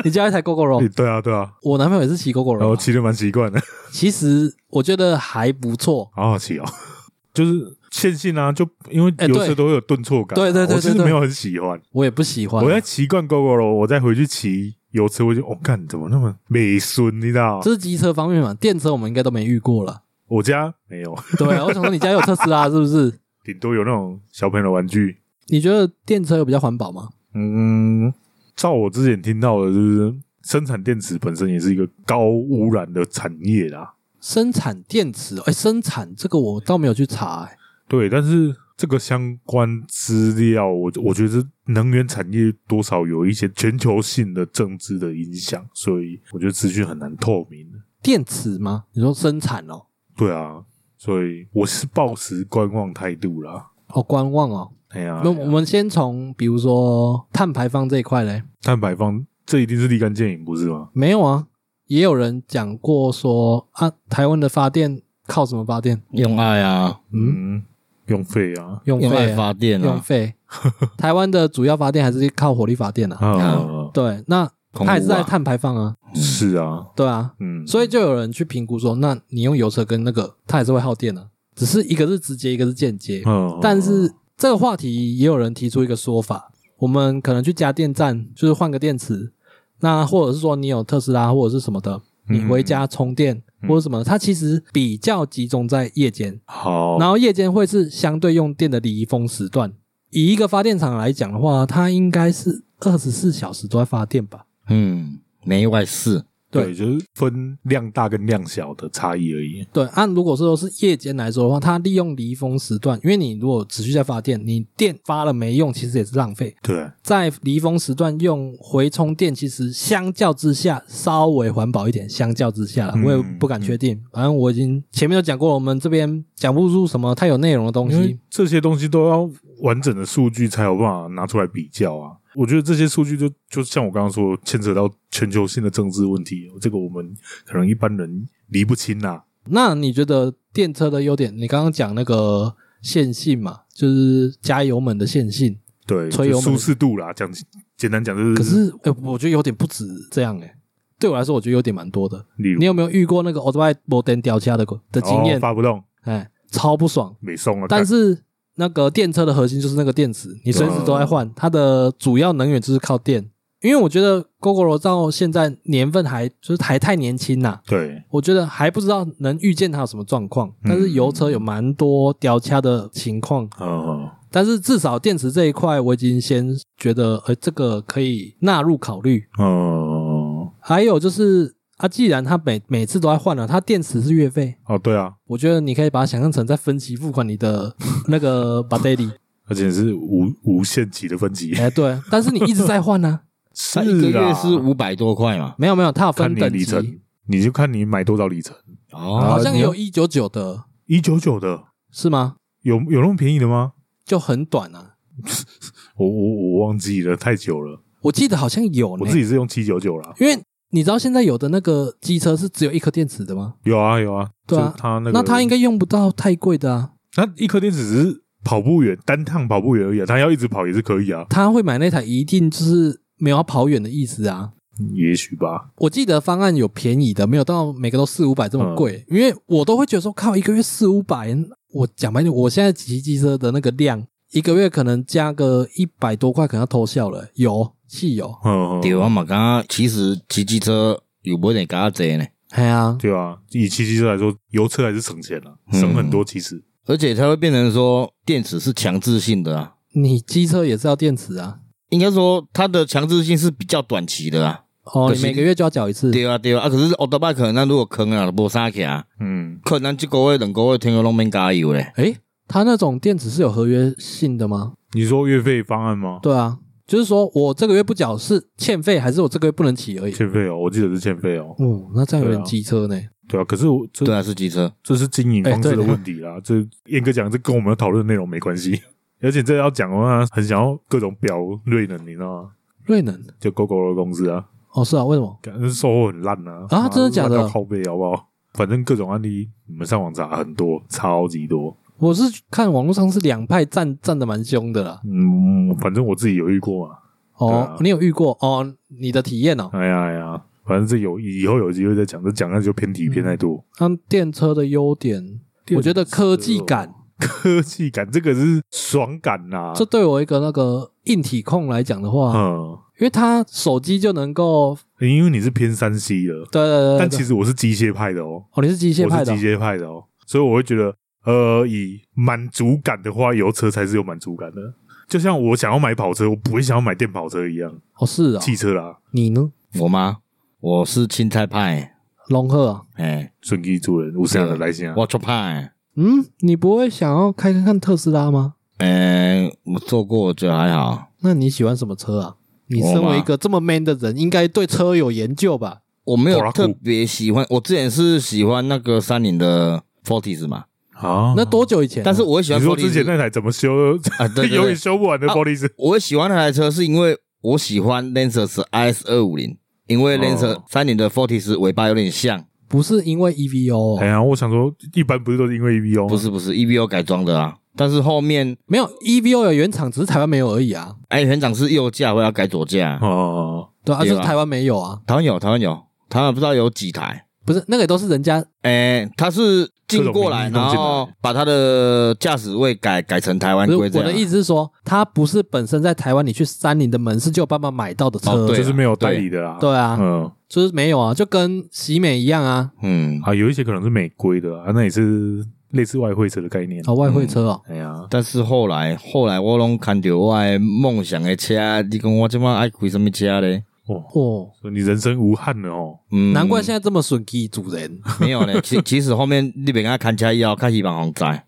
[0.06, 1.52] 你家有台 Gogoro，对啊对啊。
[1.64, 3.62] 我男朋友也是骑 Gogoro，我骑的蛮习惯的。
[3.92, 6.66] 其实我觉得还不错，好好骑哦。
[7.34, 10.36] 就是线性啊，就因为有车都会有顿挫感。
[10.36, 12.64] 对对对，我其实没有很喜欢，我也不喜欢。
[12.64, 17.18] 我在习惯 Gogoro，我再回去骑油车，我就哦，干怎么那么美顺？
[17.18, 17.60] 你知道？
[17.62, 20.04] 这是机车方面嘛，电车我们应该都没遇过了。
[20.28, 21.18] 我家没有。
[21.38, 23.14] 对，我想说你家有特斯拉是不是？
[23.44, 25.19] 顶多有那种小朋友的玩具。
[25.50, 27.10] 你觉得电车有比较环保吗？
[27.34, 28.14] 嗯，
[28.56, 33.94] 照我之前听到的，就是生产电池本身也是一个高污染的产业啦。
[34.22, 37.58] 生产电池，哎、欸，生产这个我倒没有去查、欸，哎。
[37.88, 47.68] 对，但是这个相关资料，我我觉得能源产业多少有一些全球性的政治的影响，所以我觉得资讯很难透明。
[48.02, 48.86] 电池吗？
[48.94, 49.86] 你说生产哦？
[50.16, 50.64] 对啊。
[50.98, 53.72] 所以我是抱持观望态度啦。
[53.88, 54.70] 哦，观望哦。
[54.90, 58.44] 哎呀，那我们先从比如说碳排放这一块嘞。
[58.62, 60.90] 碳排放这一定是立竿见影，不是吗？
[60.94, 61.48] 没有啊，
[61.88, 66.02] 也有人讲过说啊，台湾的发电靠什么发电？
[66.12, 67.64] 用爱啊，嗯，
[68.08, 70.34] 用废啊，用废发电啊，用废。
[70.98, 73.18] 台湾的主要发电还是靠火力发电啊。
[73.18, 74.50] 啊，对，那。
[74.72, 83.24] 它也是在碳排放啊，是啊，对啊，嗯，所以就有人去评估说，那你用油车跟那个，它也是会耗电的，只是一个是直接，一个是间接。
[83.26, 89.34] 嗯，但是这个话题也有人提出一个说法，我们可能去加电站，就是换个电池，
[89.82, 96.40] 那或者是说你有特斯拉或者是什么的，你回家充电或者什么，它其实比较集中在夜间。
[96.46, 99.74] 好，然后夜间会是相对用电的离峰时段。
[100.12, 104.46] 以一个发电厂来讲的话，它应该是二十四小时都在发电吧。
[104.70, 109.66] 嗯，没外事，对，就是分量大跟量小的差异而已。
[109.72, 116.56] 对，按如果说是夜间来说的话，它利用离峰时段，因为你如果持续在发电，你电发了没用，其实也是浪费。
[116.64, 122.10] 对，在离峰时段用回充电，其实相较之下稍微环保一点。
[122.10, 123.96] 相较之下，我也不敢确定。
[123.96, 128.20] 嗯、反正我已经前面都讲过，我们这边讲不出什么太有内容的东西。
[128.30, 129.30] 这些东西都要
[129.62, 132.19] 完整的数据才有办法拿出来比较啊。
[132.36, 137.14] 我觉得这些数据就就像我刚刚说，牵扯到全球性的政治问题，这个我们
[137.46, 139.24] 可能一般人理不清呐。
[139.46, 141.36] 那你觉得电车的优点？
[141.36, 147.12] 你刚刚讲那个线性嘛，就是加油门的线性，对，吹油门舒适度啦。
[147.14, 147.32] 讲
[147.76, 150.56] 简单讲就是，可是哎、欸，我觉得有点不止这样哎、欸。
[151.00, 152.24] 对我来说，我觉得有点蛮多的。
[152.38, 155.38] 例如，你有没有遇过那个 Autobike 没电吊车的的经验？
[155.38, 157.66] 哦，发不动，哎，超不爽，没送啊。
[157.68, 158.24] 但是。
[158.60, 163.26] 那个电车的核心就是那个电池，你随时都在换，它的主要能源就是靠电。
[163.62, 170.54] 因为我觉得 Gogoro 到现在年份还就是还太年轻呐，对，我觉得还不知道能预见它有什么状况。
[170.64, 179.24] 但是油车有蛮多掉卡的情况，嗯，但是至少电池这一块我已经先觉得，呃，这个可以纳入考虑。
[179.40, 181.56] 嗯，还有就是。
[181.80, 184.56] 啊，既然它每每次都在换了，它电池是月费。
[184.66, 187.74] 哦，对啊，我觉得你可以把它想象成在分期付款你的
[188.10, 189.10] 那个 battery，
[189.46, 193.22] 而且是无无限期的分期，哎，对，但是你一直在换呢，
[193.74, 195.56] 他一个月是五百多块嘛？
[195.58, 198.54] 没有没有，它有分等级，里程，你就看你买多少里程。
[198.92, 201.64] 哦，好像有一九九的，一九九的？
[201.92, 202.36] 是吗？
[202.64, 203.72] 有有那么便宜的吗？
[204.04, 204.96] 就很短啊，
[205.96, 210.38] 我我我忘记了，太久了，我记得好像有，我自己是用七九九了，因为。
[210.72, 213.56] 你知道现在有的那个机车是只有一颗电池的吗？
[213.64, 216.92] 有啊有啊，对啊，它那个，那它应该用不到太贵的啊。
[217.18, 220.06] 那一颗电池只是跑不远，单趟跑不远而已啊。
[220.06, 221.26] 它要一直跑也是可以啊。
[221.30, 224.52] 他会买那台，一定就是没有要跑远的意思啊。
[224.94, 225.72] 也许吧。
[225.78, 229.04] 我记得方案有便宜的，没有到每个都四五百这么贵。
[229.10, 231.36] 嗯、因为我都会觉得说，靠，一个月四五百，
[231.74, 237.28] 我讲白点，我现在骑机车的那个量，一个月可能加个一百多块，可能要偷笑了。
[237.36, 242.26] 油、汽油，嗯，对啊嘛，刚刚其实骑机车有没点加这呢？
[242.56, 246.24] 对啊，对啊，以骑机车来说，油车还是省钱了，省很多。
[246.24, 249.74] 其实、嗯，而且它会变成说，电池是强制性的啊。
[249.94, 251.60] 你机车也是要电池啊？
[251.90, 254.62] 应该说，它的强制性是比较短期的啊。
[254.94, 256.12] 哦，你每个月就要缴一次。
[256.12, 261.92] 对啊，对啊，啊，可是欧德拜可能那如果坑啊，无啥去啊，嗯，可能这个月、两个月天都拢免加油嘞。
[261.98, 262.16] 诶，
[262.50, 264.74] 他那种电子是有合约性的吗？
[264.94, 266.20] 你说月费方案吗？
[266.22, 266.58] 对啊，
[266.88, 270.12] 就是说我这个月不缴是欠费，还是我这个月不能骑而已？
[270.12, 271.56] 欠费哦，我记得是欠费哦。
[271.60, 273.00] 哦，那这样有点机车呢。
[273.28, 276.42] 对啊，可是我这对啊是机车，这是经营方式的问题啦。
[276.44, 276.56] 这
[276.88, 278.82] 严格讲，这跟我们要讨论的内容没关系。
[279.22, 282.50] 而且这要讲的话，很想要各种表瑞能，你知道吗？
[282.86, 284.44] 瑞能就 GOGO 的公司啊。
[284.74, 285.38] 哦，是啊，为什么？
[285.44, 286.66] 感觉售后很烂啊！
[286.72, 287.48] 啊，真的假的？
[287.48, 288.30] 靠背好不好？
[288.54, 291.78] 反正各种案例，你们上网查很多，超级多。
[292.00, 295.02] 我是看网络上是两派战战的蛮凶的啦。
[295.06, 296.96] 嗯，反正我自己有遇过啊。
[297.38, 298.38] 哦，啊、你有遇过？
[298.42, 299.70] 哦，你的体验哦。
[299.74, 303.64] 哎呀哎呀，反正这有以后有机会再讲，这讲那就偏题偏太多。
[303.80, 305.40] 那、嗯、电车的优点，
[305.76, 309.74] 我觉得科技感，科技感这个是爽感呐、啊。
[309.76, 312.78] 这对我一个那个硬体控来讲的话，嗯。
[313.00, 318.44] 因为他手机就能够，因为你是偏三 C 的，对对对，但其实我是机械派的哦。
[318.52, 320.04] 哦，你是机械派的，我是机械派的哦。
[320.28, 320.94] 所以我会觉得，
[321.26, 324.74] 呃，以满足感的话，油车才是有满足感的。
[325.08, 327.72] 就像我想要买跑车，我不会想要买电跑车一样。
[327.98, 329.00] 哦，是啊，汽车啦。
[329.12, 329.52] 你呢？
[329.80, 330.20] 我吗？
[330.60, 331.96] 我是青菜派，
[332.28, 334.94] 龙鹤，哎，顺基主人，我是的来信啊。
[334.98, 338.56] 我做派，嗯，你不会想要开看看特斯拉吗？
[338.78, 341.12] 嗯，我坐过，我觉得还好。
[341.22, 342.36] 那你喜欢什么车啊？
[342.68, 345.80] 你身为一个这么 man 的人，应该对车有研究吧？
[346.04, 350.66] 我没有特别喜欢，我之前是喜欢那个三菱的 Fortis 嘛。
[351.00, 352.04] 啊，那多久以前？
[352.04, 352.62] 但是我会喜欢。
[352.62, 353.74] 你说之前那台怎么修
[354.18, 354.28] 啊？
[354.36, 355.70] 对， 永远修不完的 Fortis。
[355.78, 359.58] 我会喜欢那台车，是因为我喜欢 Lancer IS 二五零，
[359.88, 362.46] 因为 Lancer 三零的 Fortis 尾巴有点像。
[362.68, 363.98] 不是因为 EVO。
[364.00, 366.08] 哎呀，我想说，一般不是都是因为 EVO？
[366.08, 367.56] 不是，不是 EVO 改装的啊。
[367.76, 370.94] 但是后面没有 EVO 有原厂，只是台湾没有而已啊。
[371.08, 373.00] 哎，原厂是右驾，我要改左驾。
[373.02, 375.00] 哦，对啊，就是台湾没有啊。
[375.08, 377.26] 台湾有，台湾有，台湾不知道有几台。
[377.50, 383.90] 不是那个都是人家，哎，他是进过来，然后把他的驾驶位改改成台湾规。
[383.96, 389.58] 我的意思是说，他不是本身在台湾，你去三菱的门市就有办法买到的车，就是没有代理的啦。
[389.60, 392.70] 对啊，嗯，就是没有啊，就跟喜美一样啊。
[392.84, 395.44] 嗯，啊，有一些可能是美规的啊，那也是。
[395.74, 403.64] 类似外汇车的概念哦，外汇车哦，哎呀，但是后来后来我拢看到我的梦想的车，你讲我这么爱开什么车嘞？
[403.90, 404.04] 哦。
[404.14, 408.00] 哦，所以你人生无憾了哦，嗯，难怪现在这么顺机主人。
[408.20, 411.46] 没有呢，其 其实后面你别跟他看车以后，开希望红载，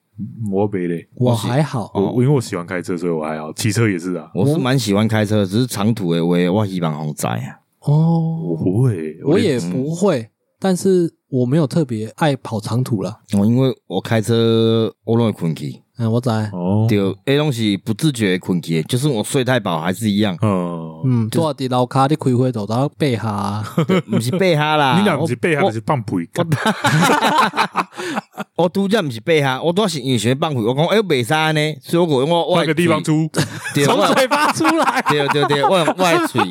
[0.51, 7.59] 我没嘞，我还好，我因为我喜欢开车，所以我还好，骑车也是啊，我是蛮喜欢开车，只是长途的我我希望红灾啊。
[7.81, 11.15] 哦，我不会，我也不会，但是。
[11.31, 16.29] 我没有特别爱跑长途了，我因为我开车我容易困去，嗯，我知。
[16.51, 23.63] 哦，对，那东西不自觉困起，就是我睡太饱还是一样，嗯嗯，坐在楼卡你开会走到背下，
[24.09, 26.27] 不是背下啦， 你俩不是背下，就是放屁，
[28.55, 33.29] 我 拄则不是背下，我拄是因为想放屁，我讲哎，袂使呢，所以我我换个地方出，
[33.85, 36.41] 从嘴巴出来，对对对，我用外嘴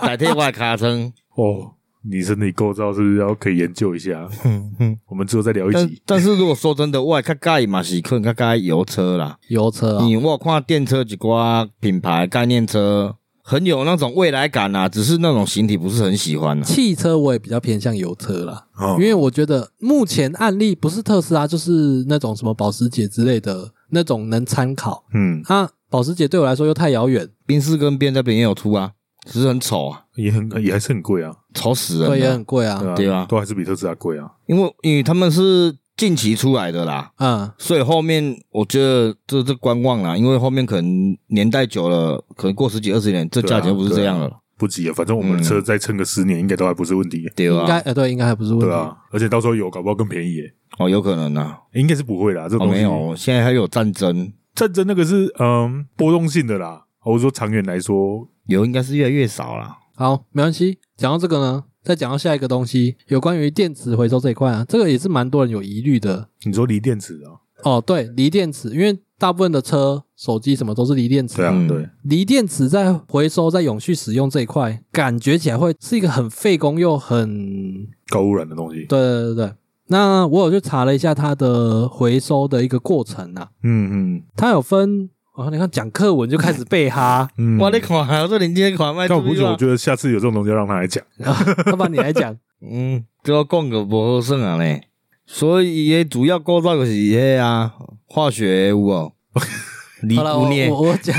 [0.00, 1.77] 代替外卡称，哦。
[2.10, 4.28] 你身体构造是不是要可以研究一下？
[5.08, 6.00] 我们之后再聊一集。
[6.06, 10.00] 但是如果说真的，我较介意嘛是可能较介意油车啦，油车。
[10.02, 16.62] 因为我看电车几挂品牌概念车很有那种未来感啊，只是那种形体不是很喜欢。
[16.62, 18.66] 汽车我也比较偏向油车啦，
[18.98, 25.04] 因为我觉得目前案例不是特斯拉，就是那种什么保时捷之类的那种能参考。
[25.14, 27.28] 嗯，啊，保时捷对我来说又太遥远。
[27.46, 28.92] 宾士跟 BMW 也有出啊。
[29.30, 52.74] 只是很丑啊，也很也还是很贵啊，丑死人，对，也很贵啊，对啊，对啊，都还是比特斯拉贵啊，因为因为他们是近期出来的啦，嗯，所以后面我觉得这这观望啦，因为后面可能年代久了，可能过十几二十年，这价钱不是这样了，不急啊，反正我们车再撑个十年，应该都还不是问题，对啊，应该呃对，应该还不是问题，对啊，而且到时候有搞不好更便宜耶，哦，有可能啊，应该是不会啦，这东西。
[52.74, 59.78] 没有，现在还有战争，战争那个是嗯波动性的啦，我说长远来说，油应该是越来越少啦。
[59.94, 60.78] 好，没关系。
[60.96, 66.28] 讲到这个呢，再讲到下一个东西，有关于电池回收这一块啊，这个也是蛮多人有疑虑的。
[66.44, 67.40] 你说锂电池啊？
[67.64, 71.38] 哦，对，锂电池，因为大部分的车、手机什么都是锂电池。
[71.38, 71.88] 对啊，对。
[72.04, 78.84] 锂电池在回收、在永续使用这一块，感觉起来会是一个很费工又很高污染的东西。
[78.84, 79.52] 对对对对。
[79.90, 83.48] 那我有去查了一下它的回收的一个过程啊。
[83.62, 84.22] 嗯嗯。
[84.36, 87.30] 它有分，哦，你看讲课文就开始背哈。
[87.36, 87.56] 嗯。
[87.58, 89.06] 哇，你看，还有这零件款卖。
[89.06, 91.00] 那我估计，我觉得下次有这种东西要让他来讲。
[91.64, 92.36] 要不然你来讲。
[92.60, 94.88] 嗯，这个讲个不好算啊嘞。
[95.26, 97.72] 所以伊主要构造就是迄啊，
[98.06, 99.12] 化学物哦？
[100.02, 100.68] 锂钴镍。
[100.70, 101.16] 我我讲，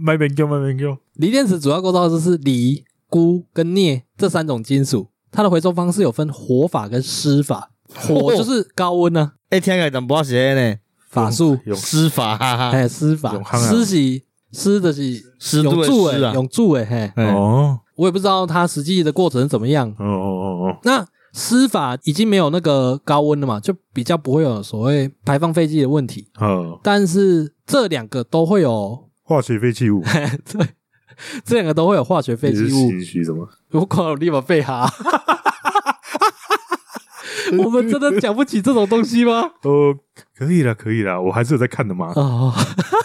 [0.00, 0.96] 慢慢讲，慢慢讲。
[1.16, 7.70] 锂电池主要构造就是锂、钴跟镍这三种金属，它的回收方式有分火法跟湿法。
[7.94, 10.76] 火就是高温呢，哎，听起来怎不写呢？
[11.14, 12.36] 法术施法，
[12.70, 14.22] 哎，施法，施是
[14.52, 19.88] 施的是湿度的湿啊，永驻哎，嘿，哦，我也不知道它实际的过程是怎么样。
[19.98, 21.06] 哦哦哦哦，那。
[21.36, 26.28] 施法已经没有那个高温了嘛，就比较不会有所谓排放废气的问题。
[26.40, 30.00] 嗯，但是这两个都会有化学废弃物。
[30.46, 30.64] 对，
[31.44, 32.68] 这两个都会有化学废弃物。
[32.68, 33.48] 心虚什么？
[33.72, 34.88] 我立马废哈！
[37.64, 39.42] 我们真的讲不起这种东西吗？
[39.64, 39.92] 呃，
[40.36, 42.12] 可以了，可以了，我还是有在看的嘛。
[42.16, 42.52] 哦，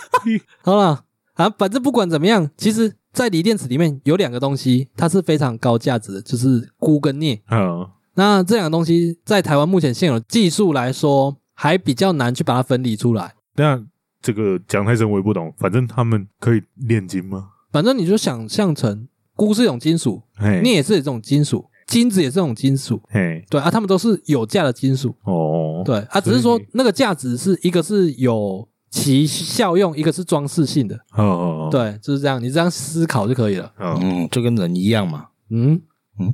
[0.64, 7.42] 好了啊，反正不管怎么样，其实，在锂电池里面有两个东西，它是非常高价值的，就是钴跟镍。
[7.50, 7.88] 嗯。
[8.16, 13.34] 那这两个东西在台湾目前现有技术来说，还比较难去把它分离出来。
[13.56, 13.82] 那
[14.22, 17.50] 这个讲太深我也不懂，反正他们可以炼金吗？
[17.72, 23.02] 反正你就想象成钴是一种金属，镍也是一种金属，金子也是这种金属。
[23.10, 25.14] 嘿，对啊，他们都是有价的金属。
[25.24, 30.96] 哦，对啊，只是说那个价值是一个是有其效用，一个是装饰性的。
[31.14, 33.74] 哦哦哦，对，就是这样，你这样思考就可以了。
[33.80, 35.30] 嗯，就跟人一样嘛。
[35.50, 35.82] 嗯
[36.20, 36.34] 嗯，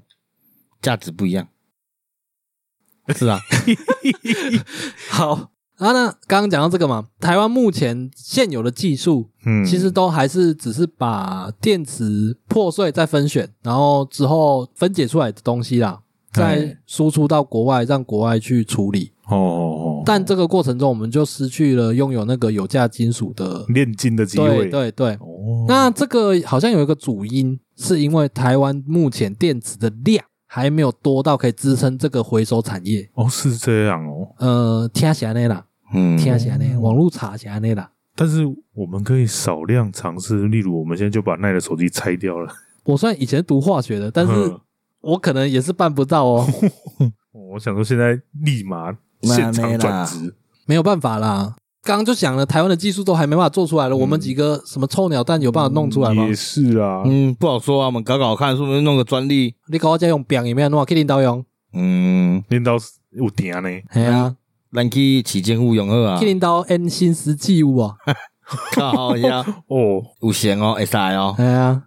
[0.81, 1.47] 价值不一样。
[3.15, 3.39] 是啊，
[5.09, 15.99] 好，然后呢，刚刚讲到这个嘛，台湾目前现有的技术，嗯，其实都还是只是把电池破碎再分选，然后之后分解出来的东西啦，
[16.31, 19.11] 再输出到国外，让国外去处理。
[19.27, 19.61] 哦哦
[19.99, 20.03] 哦。
[20.05, 24.69] 但这个过程中，我们就失去了拥有那个有价金属的炼金的机会。
[24.69, 25.09] 对对对。
[25.15, 25.65] 哦。
[25.67, 30.23] 那这个好像有一个主因，是因为台湾目前电池的量。
[30.45, 34.27] 还没有多到可以支撑这个回收产业哦，是这样哦。
[34.37, 37.91] 呃，听起来那啦，嗯，听起来那，网络查起来那啦。
[38.15, 42.53] 但是我们可以少量尝试，例如我们现在就把奈的手机拆掉了。
[42.85, 44.57] 我虽然以前读化学的，但是
[45.01, 46.47] 我可能也是办不到哦。
[47.33, 50.33] 我想说，现在立马现场转职，
[50.65, 51.55] 没有办法啦。
[51.85, 53.95] 刚刚就讲了，台湾的技术都还没办法做出来了。
[53.95, 56.25] 我们几个什么臭鸟蛋有办法弄出来吗？
[56.25, 57.85] 也是啊，嗯，不好说啊。
[57.85, 59.53] 我们搞搞看，是不是弄个专利？
[59.69, 60.85] 你搞我家用柄有没有弄啊？
[60.85, 61.45] 去领导用？
[61.73, 62.73] 嗯，领导
[63.11, 63.69] 有电呢。
[63.93, 64.35] 系啊，
[64.73, 66.17] 咱去起建物用好啊。
[66.17, 67.93] 去领导 N 新石器物啊。
[68.73, 69.45] 靠呀！
[69.67, 71.35] 哦，有钱哦，会使哦。
[71.37, 71.83] 系啊。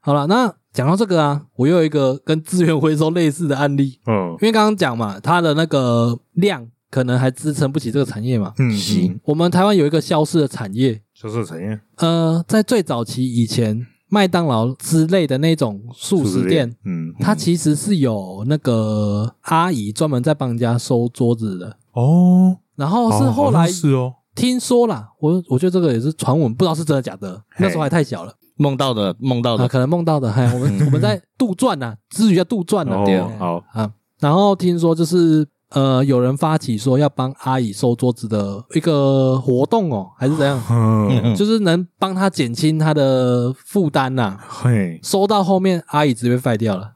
[0.00, 3.98] 好了，那讲到这个啊，我又有一个跟资源回收类似的案例。
[4.06, 6.68] 嗯，因为刚刚讲嘛，它的那个量。
[6.90, 8.54] 可能还支撑不起这个产业嘛？
[8.58, 9.18] 嗯，行。
[9.24, 11.78] 我们台湾有一个消失的产业，消失的产业。
[11.96, 22.56] 呃，在最早期以前，麦当劳之类的那种速食店，嗯，它其实是有那个阿姨专门在帮人家收桌子的哦。
[22.74, 27.42] 然后是后来是哦，听说啦，我我觉得这个也是传闻，不知道是真的假的。
[27.58, 30.32] 那时候还太小了，梦到的，梦到的，可能梦到的。
[30.32, 33.02] 嗨，我们 我们在杜撰呐，之余要杜撰呢。
[33.04, 33.92] 对，好啊。
[34.20, 35.46] 然后听说就是。
[35.70, 40.58] 呃，有人发起说要帮阿姨收桌子的一个活动哦，还是怎样？
[40.70, 44.38] 嗯，就是能帮她减轻她的负担呐。
[44.40, 46.92] 嘿，收到后面阿姨直接废掉了，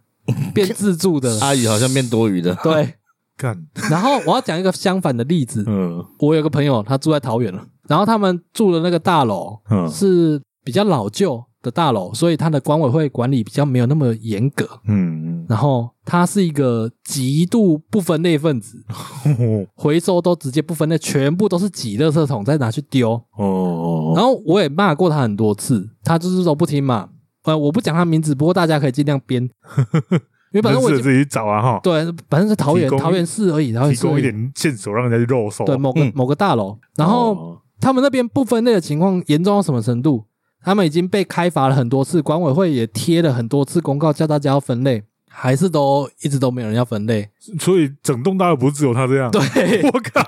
[0.55, 2.55] 变自助的 阿姨好像变多余的。
[2.63, 2.95] 对，
[3.37, 3.67] 干。
[3.91, 5.63] 然后我要讲一个相反的例子。
[5.67, 11.45] 嗯，我有个朋友，他住在桃园了，然后他们住的那个大楼，嗯，是比较老旧。
[11.63, 14.69] 的大楼，所以它的管委会管理比较没有那么严格。
[14.87, 18.85] 嗯嗯，然后他是一个极度不分类分子，
[19.75, 23.13] 回收都直接不分类，全部都是挤垃圾桶再拿去丢。
[23.37, 27.09] 哦，然后我也骂过他很多次，他就是都不听嘛。
[27.45, 29.43] 呃，我不讲他名字，不过大家可以尽量编，
[30.53, 31.81] 因为反正我自己找啊哈。
[31.83, 35.65] 对，反正是桃园桃园市而已，然后提供一点线索让人家去肉搜。
[35.65, 40.25] 对，某个某个大楼，然后他们那边不分类的情况严重到什么程度？
[40.65, 47.29] 他们已经被开罚了很多次，管委会也贴了很多次公告，叫大家要分类，还是都一直都没有人要分类。
[47.59, 49.31] 所以整栋大楼不是只有他这样？
[49.31, 50.23] 对，我靠！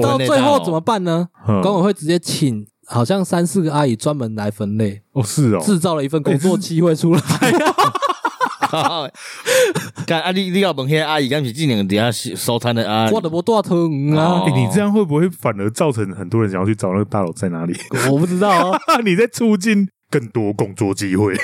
[0.00, 1.28] 到最后怎么办呢？
[1.44, 5.02] 管委会直接请好像三四个阿姨专门来分类。
[5.12, 7.20] 哦，是哦，制造了一份工作机会出来。
[10.06, 10.30] 干啊！
[10.32, 13.08] 你你要问遐阿姨，敢是这两个底下收摊的啊？
[13.12, 14.42] 我的无大疼啊！
[14.46, 17.74] 欸，你这样会不会反而造成很多人想要去找那个大佬在哪里？
[18.10, 21.34] 我不知道啊， 你在促进更多工作机会。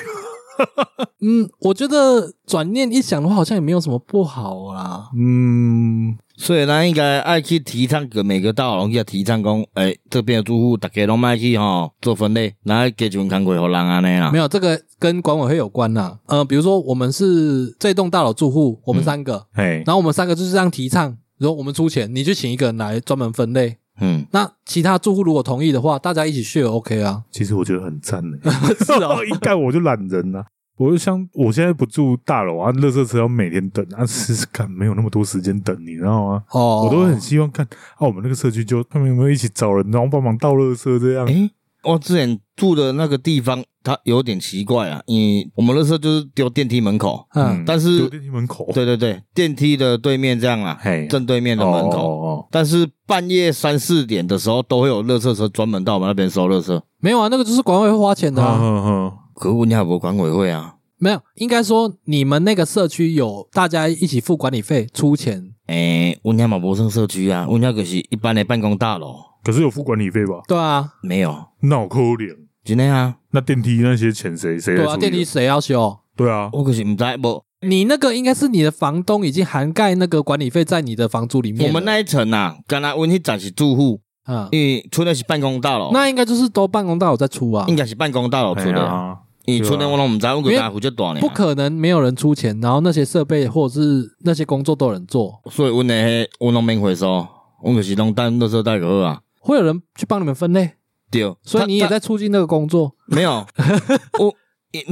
[1.22, 5.08] 嗯，我觉得转念一想的话，好像也没有什么不好啦。
[5.16, 14.30] 嗯，所以咱应该爱去提倡个每个大楼拢去提倡讲，诶、欸，这边的住户大家拢卖去吼做分类，然后给几份工课给人安尼啦。
[14.30, 16.18] 没有这个跟管委会有关呐。
[16.26, 23.76] 呃，比如说我们是这栋大楼住户，我们三个，哎、嗯，然后我们三个就是这样提倡，比如说我们出钱，你就请一个人来专门分类。
[24.00, 27.22] 嗯，那其他住户如果同意的话，大家一起 share OK 啊。
[27.30, 28.50] 其实我觉得很赞的，
[28.82, 30.46] 是哦， 一概我就懒人啊。
[30.80, 36.42] 我就像我现在不住大楼啊，垃圾车要每天等啊，试试看没有那么多时间等，你知道吗？
[36.52, 37.66] 哦，我都很希望看
[37.98, 41.26] 啊，我们那个社区就他们有没有一起找人，然后帮忙倒垃圾这样。
[41.26, 41.50] 诶，
[41.84, 56.80] 我之前住的那个地方，它有点奇怪啊，你我们垃圾就是丢电梯门口，嗯，但是丢电梯门口，对对对，电梯的对面这样啊，嘿，正对面的门口，哦哦哦，但是半夜三四点的时候，都会有垃圾车专门到我们那边收垃圾。
[57.00, 59.12] 没有啊，那个就是管委会花钱的啊。
[59.40, 60.74] 可恶，你还不管委会啊？
[60.98, 65.54] 没有，应该说你们那个社区有大家一起付管理费出钱。
[65.68, 69.14] 诶、欸，温家嘛不算社区啊，温家可是一般的办公大楼。
[69.42, 70.42] 可是有付管理费吧？
[70.46, 73.16] 对啊，没有，脑壳脸，真的啊？
[73.30, 74.76] 那电梯那些钱谁谁？
[74.76, 76.00] 对啊，电梯谁要修？
[76.14, 77.42] 对啊，我可是不知道不。
[77.66, 81.66] 你那个应该是你的房东已经涵盖那个管理费在你的房租里面。
[81.66, 88.84] 我们那一层啊，刚才温去展示住户啊，因为出的是办公大楼，那应该就是都办公大楼在出啊，应该是办公大楼出的。
[88.84, 89.16] 啊
[89.50, 91.20] 你出年我拢唔知，我个大户就大呢。
[91.20, 95.40] 不可能没有人出钱，然后那些设备或者是那些工作都有人做。
[95.50, 97.26] 所以，我那些我拢免回收，
[97.62, 99.20] 我可是拢单垃圾袋个啊。
[99.40, 100.72] 会有人去帮你们分类？
[101.10, 102.94] 对，所以你也在促进那个工作？
[103.06, 103.46] 没有，
[104.20, 104.34] 我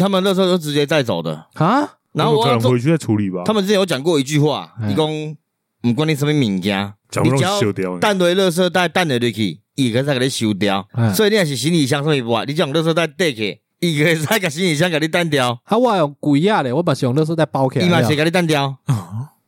[0.01, 1.91] 他们垃圾都直接带走的啊。
[2.13, 3.43] 然后我可能回去再处理吧。
[3.45, 6.93] 他们之前有讲过一句话，你讲唔管你什么物件，
[7.23, 10.89] 你只要单堆垃圾袋，单堆入去，伊个再给你收掉。
[11.15, 12.43] 所以你也是行李箱什么不啊？
[12.45, 13.61] 你将垃圾袋带去。
[13.81, 17.87] 伊个在个行李箱给你单掉，啊，我用鬼啊咧，我把是用垃圾袋包起来。
[17.87, 18.77] 伊嘛是给你单掉，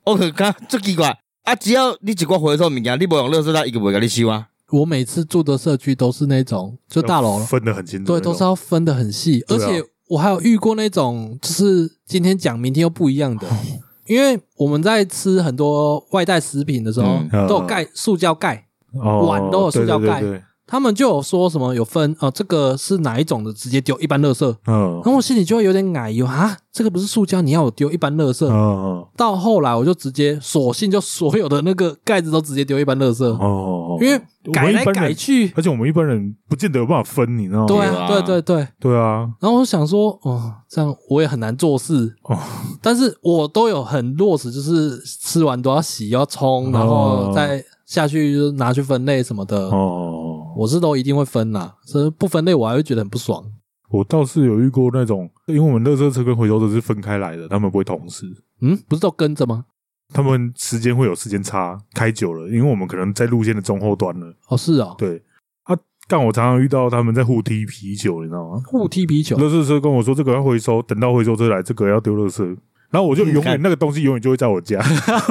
[0.04, 1.54] 我可看足奇怪啊！
[1.54, 4.46] 只要你一个回收物件，你不用垃圾袋，伊个不会给你收啊。
[4.70, 9.44] 我每次住的社区都是那种，就大楼分得很清楚，对，都是要分得很细。
[9.48, 13.48] 而且我还有遇过那种，就是今天讲，明天又不一样的。
[14.06, 20.22] 因为我们在吃很多外带食品的时候，都有盖塑胶盖，碗都有塑胶盖。
[20.70, 24.46] 他们就有说什么有分哦，这个是哪一种的，直接丢一般垃圾。
[24.68, 28.46] 嗯，然后我心里就会有点矮油啊，这个不是塑胶，你要我丢一般垃圾。
[28.46, 29.06] 嗯嗯。
[29.16, 33.24] 到后来我就直接索性就所有的那个盖子都直接丢一般垃圾。
[33.24, 33.98] 哦哦哦。
[34.00, 34.18] 因为
[34.52, 37.66] 改来改去，而且我们一般人不见得有办法分，你知道吗？
[37.66, 39.28] 对啊，对对对对啊。
[39.40, 42.14] 然后我想说，哦，这样我也很难做事。
[42.22, 42.38] 哦。
[42.80, 49.68] 但是我都有很落实，就是吃完都要洗，要冲，然后再下去就拿去分类什么的。
[49.68, 50.29] 哦。
[50.60, 53.42] 我是都一定会分啦，是不分类我还会觉得很不爽。
[53.88, 58.26] 我倒是有遇过那种，因为我们垃圾车跟回收车是分开来的，他们不会同时。
[58.60, 59.64] 嗯，不是都跟着吗？
[60.12, 64.34] 他们时间会有时间差，开久了，因为我们可能在路线的中后端了。
[64.48, 65.22] 哦，是啊，对
[65.62, 65.74] 啊，
[66.06, 68.62] 但我常常遇到他们在互踢啤酒，你知道吗？
[68.66, 72.56] 互踢啤酒，垃圾车跟我说这个要回收，等到回收车来，这个要丢垃圾。
[72.90, 74.80] 然后我就永远那个东西永远就会在我家，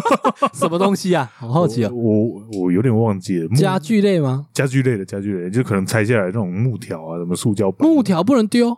[0.54, 1.30] 什么东西啊？
[1.36, 1.92] 好好奇啊！
[1.94, 4.48] 我我有点忘记了，家具类吗？
[4.54, 8.70] 家具类的家具类，就可能拆下来那种木条啊，什么塑胶板，木条不能丢，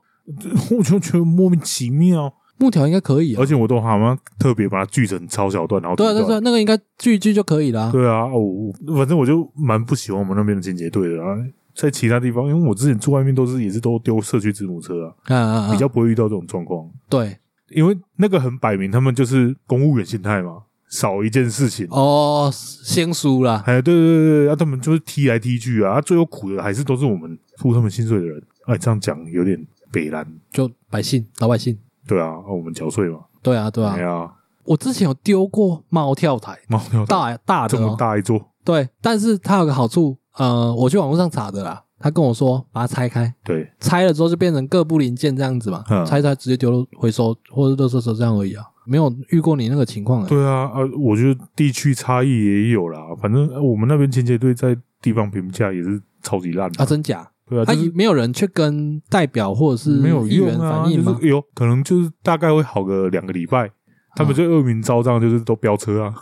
[0.78, 2.34] 我就觉得莫名其妙。
[2.58, 7.92] 木条应该可以啊，而且我都好像特别把它锯成超小段，然后对对对，那个应该锯一锯就可以了。
[7.92, 11.36] 对啊，我反正我就蛮不喜欢我们那边的清洁队的啊，
[11.76, 16.88] 在其他地方，因为我之前住外面都是也是都丢社区子母车啊，比较不会遇到这种状况。
[17.10, 17.36] 对。
[17.74, 23.64] 因为那个很摆明，他们就是公务员心态嘛，少一件事情哦，先输了。
[23.66, 28.42] 哎，对对对对，啊，他们就是踢来踢去啊，最后苦的还是都是我们付他们薪水的人。
[28.66, 29.58] 哎，这样讲有点
[29.92, 31.78] 北烂，就百姓老百姓。
[32.08, 33.20] 对啊，我们缴税嘛。
[33.42, 33.96] 对啊，对啊。
[33.96, 34.32] 对啊，
[34.66, 38.52] 我之前有丢过猫跳台，猫跳台大大的，这么大一座。
[38.64, 41.84] 对，但是它有个好处，呃，我去网络上查的啦。
[42.02, 50.26] 他跟我说，把它拆开，对，拆了之后就变成各部零件这样子嘛，嗯、拆拆直接丢回收或者垃圾车这样而已啊，没有遇过你那个情况。
[50.28, 57.28] 对啊，啊，我觉得地区差异也有啦，反正我们那边清洁队在地方评价也是超级烂的啊，真假？
[57.50, 61.14] 对啊，就是、啊，没有人去跟代表或者是没有议员反映吗？
[61.14, 63.70] 就是、有可能就是大概会好个两个礼拜，
[64.16, 66.14] 他们就恶名昭彰，就是都飙车啊。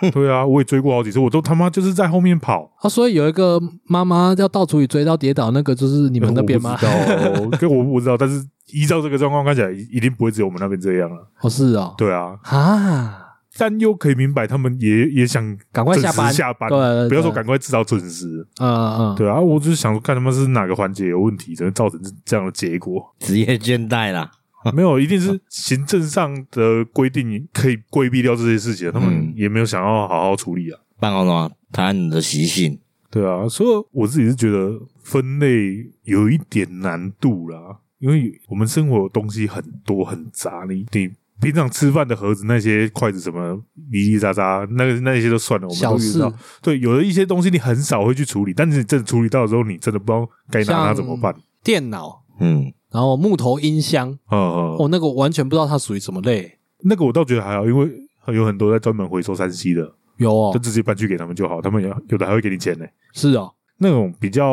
[0.12, 2.88] 对啊，我也追过好几次，我都他妈就是在后面跑啊。
[2.88, 6.76] 所以有一个妈妈要到处里追到跌倒，那个就是你们那边吗？
[6.82, 11.28] 呃、我不知道，跟我不知道，但是依照这个状况看起来，一定不会只有我们那边这样了。
[11.40, 13.22] 哦，是啊，对啊，啊。
[13.58, 15.42] 但又可以明白，他们也也想
[15.72, 16.68] 赶快下班，下班，
[17.08, 18.68] 不要说赶快至少准时，嗯
[18.98, 23.02] 嗯，对啊，我就是想说，看他们是哪个环节有问题，才能造成这样的结果。
[23.18, 24.30] 职业倦怠啦，
[24.74, 30.80] 没有，一定是行政上的规定可以规避掉这些事情，他们也没有想要好好处理啊。
[30.98, 32.78] 办公室台湾人的习性，
[33.10, 41.10] 对啊，所以我自己是觉得分类有一点难度啦，因为我们生活的东西很多很杂，你你。
[41.38, 43.62] 平常吃饭的盒子，那些筷子什么
[43.92, 46.32] 叽叽喳喳，那个那些都算了，我们都遇到。
[46.62, 51.36] 对，有的一些东西你很少会去处理，但是你真的处理到的时候，你真的不知道该拿它怎么办。
[51.62, 56.58] 电脑，嗯，然后木头音箱，嗯嗯，哦，那个我完全不知道它属于什么类。
[56.82, 57.90] 那个我倒觉得还好，因为
[58.34, 62.84] 有很多在专门回收三 C 的，有哦，就直接搬去给他们就好，他们有有的还会给你钱呢。
[63.12, 64.46] 是哦，那种比较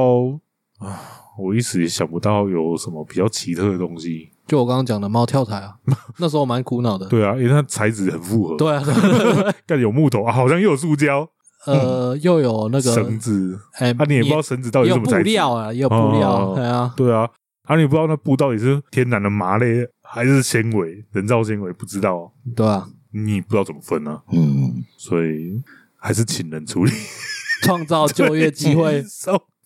[0.79, 0.99] 啊，
[1.37, 4.29] 我一时也想不到有什么比较奇特的东西。
[4.45, 5.75] 就我刚刚讲的猫跳台啊，
[6.19, 7.07] 那时候我蛮苦恼的。
[7.07, 8.57] 对啊，因为它材质很复合。
[8.57, 8.83] 对啊，
[9.65, 11.27] 干有木头啊，好像又有塑胶，
[11.65, 13.57] 呃，又有那个绳子。
[13.79, 15.17] 哎，啊，你也不知道绳子到底是什么材质。
[15.17, 16.53] 有布料啊，也有布料。
[16.55, 17.29] 对啊，对啊，
[17.63, 22.31] 啊，你不知道那布到底是天然的麻类还是纤维、人造纤维，不知道。
[22.55, 24.23] 对啊，你不知道怎么分啊。
[24.31, 25.61] 嗯，所以
[25.97, 26.91] 还是请人处理，
[27.63, 29.03] 创造就业机会。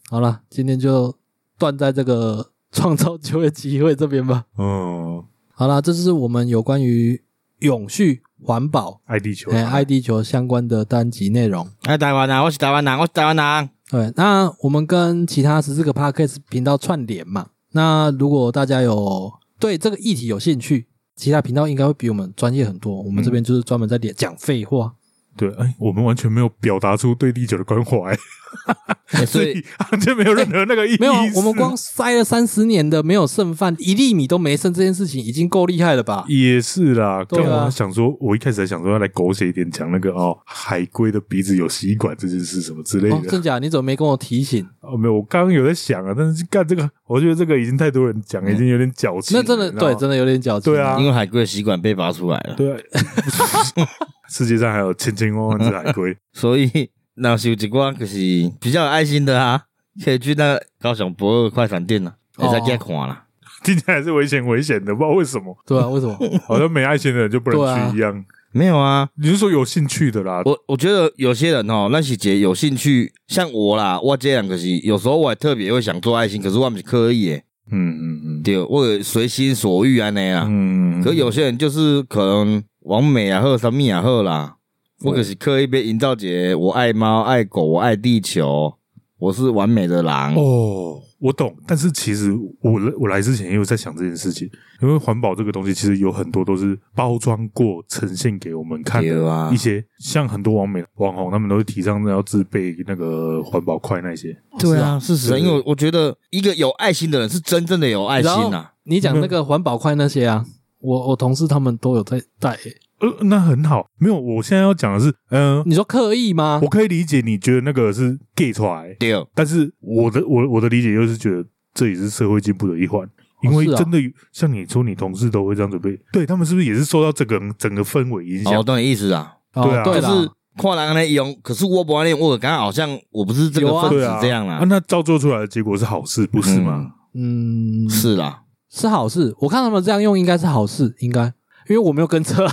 [0.09, 1.17] 好了，今天就
[1.57, 2.51] 断在这个。
[2.69, 4.43] 创造就业机会这边吧。
[4.57, 5.23] 嗯，
[5.53, 7.23] 好了，这是我们有关于
[7.59, 11.67] 永续环保、爱地球、爱地球相关的单集内容。
[11.83, 13.69] 哎，台湾人，我是台湾人，我是台湾人。
[13.89, 17.47] 对，那我们跟其他十四个 Podcast 频道串联嘛。
[17.77, 22.99] 那如果大家有对这个议题有兴趣，其他频道应该会比我们专业很多。
[23.03, 24.95] 我们这边就是专门在讲废话。
[25.37, 28.17] 对，哎，我们完全没有表达出对地球的关怀，
[29.25, 30.97] 所以完全没有任何那个意思。
[30.99, 36.25] 没有，我们光塞了三十年的没有剩饭，一粒米都没剩，这件事情已经够厉害了吧？
[36.27, 37.23] 也是啦。
[37.23, 43.21] 对啊，我想说，我一开始还想说要来狗血一点讲那个哦，海龟的鼻子有吸管这件事什么之类的。
[43.27, 43.59] 真假？
[43.59, 44.67] 你怎么没跟我提醒？
[44.81, 49.37] 哦，没有，我刚刚有在想啊，但是干这个，我觉得这个已经太多人讲，已经有点矫情。
[49.37, 50.73] 那真的对，真的有点矫情。
[50.73, 52.55] 对啊，因为海龟的吸管被拔出来了。
[52.55, 52.83] 对。
[54.29, 58.17] 世界上还有千千万万只海龟， 所以那是有一寡就是
[58.59, 59.63] 比较有爱心的啊，
[60.03, 63.23] 可以去那高雄博尔快餐店啊，你再给他看啦。
[63.63, 65.57] 听起来是危险危险的，不知道为什么。
[65.65, 66.15] 对啊，为什么？
[66.47, 68.23] 好像没爱心的人就不能去一样。
[68.51, 70.41] 没有啊，你是说有兴趣的啦？
[70.45, 77.43] 我我觉得有些人哦，那是姐有兴趣，像我啦，我这样可是有时候我也特别会想做爱心，可是我不是刻意诶。
[77.69, 80.47] 嗯嗯嗯，对，我随心所欲啊那样。
[80.49, 82.63] 嗯，可是有些人就是可能。
[82.87, 84.55] 网美啊，或什么也好啦，
[85.03, 88.73] 我可是刻意被营造姐，我爱猫爱狗，我爱地球，
[89.19, 91.01] 我是完美的狼哦。
[91.19, 92.31] 我懂，但是其实
[92.61, 94.47] 我来我来之前也有在想这件事情，
[94.83, 104.37] 因为环保这个东西其实有很多都是包装过呈现给我们看的啊，一些像很多网美网红，他们都是提倡要自备那个环保筷那些。
[104.59, 108.69] 对啊，事实上，因为我觉得一个有爱心的人是真正的有爱心呐。
[108.83, 110.45] 你讲那个环保筷那些啊。
[110.79, 113.85] 我我同事他们都有在带，欸，呃，那很好。
[113.97, 116.59] 没有，我现在要讲的是，嗯，呃，你说刻意吗？
[116.63, 119.13] 我可以理解你觉得那个是 gay 出来，对。
[119.33, 123.07] 但是我的我我的理解又是觉得这也是社会进步的一环，
[123.43, 123.99] 因为真的
[124.31, 128.53] 像你说，你同事都会这样准备，对他们是不是也是受到这个整个氛围影响？
[128.59, 136.93] 哦，懂你意思啊，对啊，就是跨栏来用，可是我不爱用，我刚刚好像我不是这个分子这样啦，啊，那照做出来的结果是好事，不是吗？
[137.13, 139.33] 嗯，是啦，是好事。
[139.39, 141.33] 我看他们这样用应该是好事，应该。
[141.69, 142.47] 因为我没有跟车，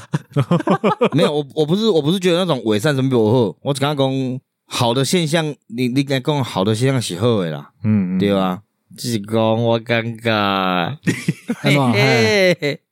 [1.15, 8.63] 没有我我不是我不是觉得那种伪善什么比我好，我只刚讲好的现象，你你该讲好的现象是好的啦，嗯，对吧？
[8.97, 10.97] 只是讲我尴尬，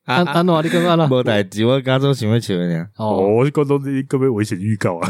[0.05, 1.09] 安安诺，你刚刚呢？
[1.09, 2.87] 没代志，我刚刚想要笑呢。
[2.97, 5.09] 哦，我是刚刚这个被危险预告啊，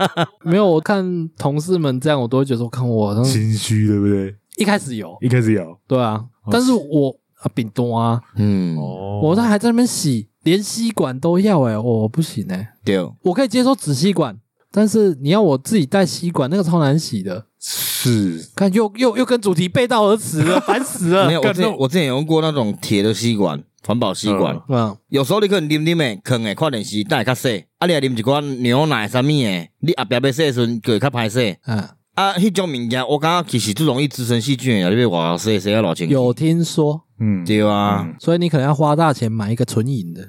[0.44, 4.34] 没有，我看同事们这样，我都会觉得我看我心虚，对不对？
[4.56, 10.28] 一开始有，一开始有，对啊，但是我啊，饼多啊，嗯，哦我这还在那边洗。
[10.44, 12.68] 连吸管都要哎、欸，我不行哎、欸。
[12.84, 14.36] 对，我可以接受纸吸管，
[14.70, 17.46] 但是你要我自己带吸管，那个超难洗的。
[17.58, 21.26] 是，看又又又跟主题背道而驰了， 烦死了。
[21.26, 24.54] 没有，我之前我之前有用过那种铁的吸管，环保吸管。
[24.68, 27.64] 嗯，有时候你可能啉啉诶，可能看电视，但会较细。
[27.78, 31.56] 啊，你啉一罐牛奶啥物诶，你后壁要洗的时阵就会较歹洗。
[31.64, 31.82] 嗯，
[32.16, 36.12] 啊，迄种物件我感觉其实最容易滋生细菌诶，你要话洗洗要老清楚。
[36.12, 37.00] 有听说。
[37.18, 40.28] 嗯，对啊，所以你可能要花大钱买一个纯银的，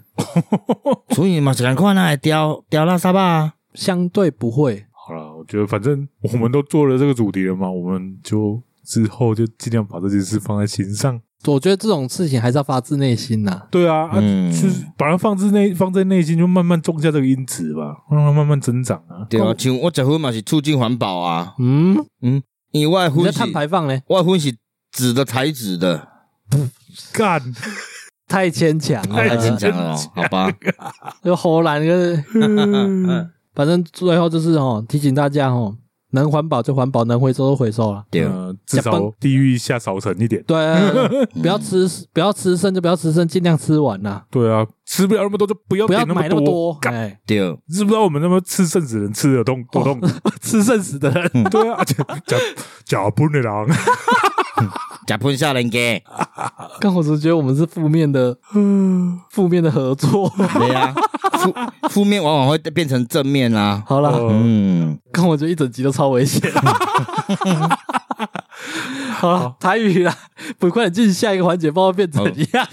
[1.10, 3.54] 纯银嘛，只能看那会掉掉垃圾啊。
[3.74, 4.86] 相对不会。
[4.94, 11.20] 好了，我觉得反正我们都做了这个主题了嘛，我们就之后就尽量把这件事放在心上。
[11.48, 13.68] 我觉得这种事情还是要发自内心呐。
[13.70, 19.28] 对啊，嗯，就是把它放自内放在内心，就慢慢种下这个因子吧，让它慢慢增长啊。
[19.30, 21.54] 对啊，像我结婚嘛是促进环保啊。
[21.60, 24.56] 嗯嗯，因为外婚是碳排放呢，外婚是
[24.92, 26.08] 纸的材质的，
[27.14, 27.42] 干，
[28.28, 30.52] 太牵强了，太牵强了，好吧？
[31.24, 32.18] 就荷兰个，
[33.54, 35.78] 反正最后就是哦，提醒大家哦。
[36.12, 38.02] 能环保就环保，能回收就回收了。
[38.10, 38.26] 对，
[38.66, 40.42] 至少地狱下少层一点。
[40.48, 40.56] 对，
[41.42, 44.24] 不要吃，不要吃剩就不要吃剩，尽量吃完呐。
[44.32, 46.74] 对啊，吃不了那么多就不要不要买那么多。
[46.76, 46.94] 干，
[47.28, 50.02] 对，知不知道我们那么吃剩死人吃的多多痛？
[50.42, 52.38] 吃剩死的人，对啊，假假
[52.86, 53.52] 假喷的人，
[55.08, 56.02] 假喷下人给。
[56.80, 58.38] 刚我只觉得我们是负面的，
[59.32, 60.32] 负面的合作。
[60.38, 60.94] 对呀。
[61.36, 61.54] 负
[61.90, 63.84] 负面往往会变成正面啊！
[63.86, 66.42] 好了，嗯，刚我觉得一整集都超危险。
[69.20, 70.16] 好了，台语啦，
[70.58, 72.68] 不快点进下一个环节，不知道变怎样。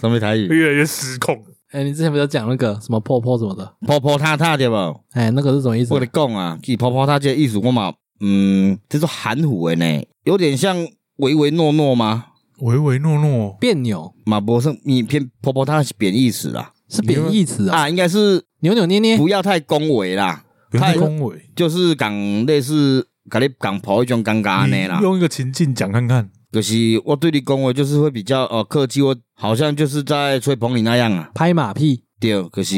[0.00, 0.46] 什么台语？
[0.46, 1.42] 越来越失控。
[1.72, 4.76] 哎，你之前不是讲那个什么婆婆什么的，婆婆她她对不？
[5.14, 5.92] 哎，那个是什么意思？
[5.92, 10.76] 我跟你讲啊，其实婆婆她这个意思我嘛，嗯，这是含糊的呢，有点像
[11.22, 12.24] 唯唯诺诺吗？
[12.58, 16.72] 唯唯诺诺，别扭马博士你偏婆婆她是贬义词啦。
[16.88, 22.12] 是贬义词啊，啊，应该是扭扭捏捏，不要太恭维啦，太恭维，就是讲
[22.44, 24.98] 类似跟你讲婆一种尴尬的啦。
[25.00, 32.02] 用一个情境讲看看，就是我对你恭维，就是会比较呃客气，我好像就是在吹捧你那样啊，拍马屁。
[32.20, 32.76] 对，可是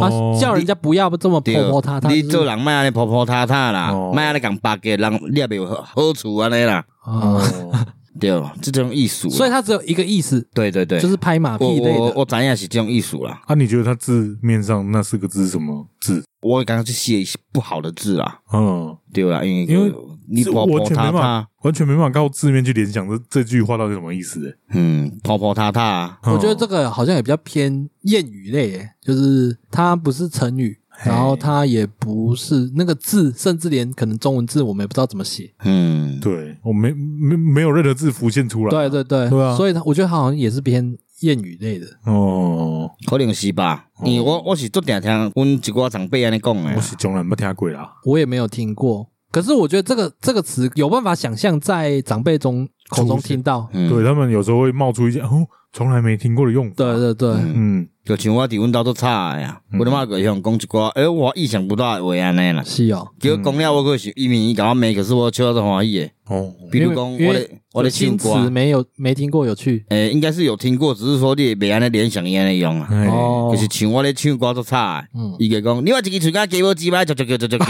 [0.00, 0.08] 他，
[0.40, 6.84] 叫人家不要这么婆婆他他，你做人卖安尼婆婆他他啦，卖安尼讲八给人你也没有好处安尼啦。
[8.20, 8.30] 对，
[8.62, 10.40] 这种艺术，所以它只有一个意思。
[10.54, 12.00] 对对对，就是拍马屁类的。
[12.00, 13.42] 我我咱也是这种艺术啦。
[13.46, 16.22] 啊，你觉得它字面上那四个字是什么字？
[16.40, 18.38] 我刚刚去写一些不好的字啦。
[18.52, 19.92] 嗯，对啦，因为因为
[20.28, 24.46] 你婆婆他他完全没办法靠字面去联想这这句话到底什么意思。
[24.46, 30.78] 诶嗯，婆婆他他，我觉得这个好像也比较偏谚语类，诶就是它不是成语。
[31.02, 35.52] 然后它也不是那个字，甚至连可能中文字我们也不知道怎么写。
[35.64, 38.70] 嗯，对，我没没没有任何字浮现出来。
[38.70, 39.56] 对对对，对啊。
[39.56, 41.86] 所以我觉得它好像也是偏谚语类的。
[42.04, 43.86] 哦，可能是吧。
[44.04, 46.72] 因为我我是做点听，阮一个长辈安尼讲的。
[46.76, 47.92] 我是从来没听过啦。
[48.04, 49.08] 我也没有听过。
[49.32, 53.68] 可是我觉得这个这个词有办法想象在长辈中口中听到。
[53.72, 56.74] 对，他们有时候会冒出一些哦，从来没听过的用法。
[56.76, 57.88] 对对对，嗯。
[58.04, 62.62] 就像我伫阮兜都差呀，我他妈个向讲一寡，诶，我意想不到的话安尼啦。
[62.62, 66.12] 是哦，结果讲了我个是一米一甲我骂，可是我笑得欢喜诶。
[66.26, 72.88] 哦，比如讲我的我的新词没有没听过有趣，诶，应该是有听过，只是说你袂安尼联想伊安尼用啊。
[73.08, 77.64] 哦，就是像我咧唱歌都差，嗯，伊个讲，你话一个嘴甲给我几百，就就就就就就。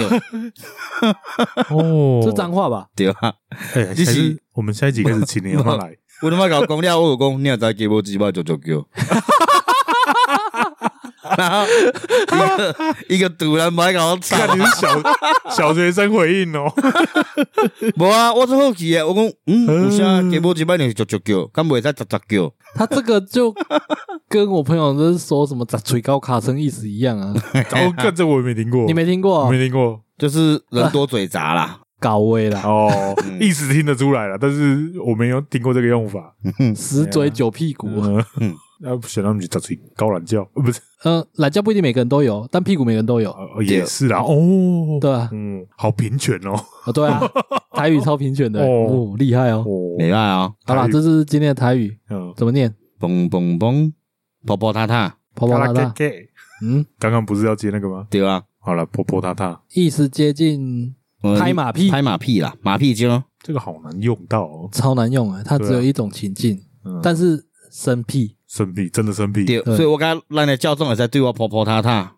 [1.70, 2.88] 哦，这脏话吧？
[2.96, 3.32] 对啊，
[3.74, 5.94] 诶，就是我们下一集开始请你妈来。
[6.22, 8.84] 我他妈甲我讲了，我有讲，你也知给我几百，就就就。
[11.36, 12.76] 然后一个
[13.16, 15.02] 一个突然买搞惨，你是小
[15.50, 16.72] 小学生回应哦。
[17.96, 22.52] 无啊，我是好奇诶，我讲嗯，有啥给我几百年就就叫，敢不会再咋咋叫？
[22.74, 23.54] 他这个就
[24.28, 27.32] 跟我朋友就是说什么砸锤高卡声意思一样啊。
[27.72, 29.50] 哦，看这我也没听过，你没听过？
[29.50, 32.62] 没听过，就是人多嘴杂啦， 高危啦。
[32.64, 32.90] 哦，
[33.40, 36.34] 意思听得出来了，但是我没有听过这个用法。
[36.76, 37.88] 十嘴九屁股。
[38.40, 38.54] 嗯。
[38.80, 40.42] 那他们去找谁高懒觉？
[40.52, 43.34] 不是，呃，懒觉不一定每个人都有，但屁股每个人都有。
[43.64, 46.54] 也是啦，哦，对啊，嗯，好平权哦，
[46.86, 47.20] 哦，对啊，
[47.72, 49.64] 台语超平权的，哦，厉害哦，
[49.98, 50.52] 厉害啊！
[50.64, 52.72] 好了，这是今天的台语，嗯，怎么念？
[52.98, 53.92] 嘣嘣嘣，
[54.44, 55.94] 婆婆塔塔，婆婆塔塔，
[56.62, 58.06] 嗯，刚刚不是要接那个吗？
[58.10, 60.94] 对啊，好了，婆婆塔塔，意思接近
[61.38, 66.60] 拍马屁，拍马屁啦，马屁精，这个好难用到，超难用啊，它只有一种情境，
[67.02, 68.33] 但是生屁。
[68.54, 69.44] 生屁，真的生屁。
[69.44, 72.14] 对，所以我刚刚让你叫众也在对我婆婆他他。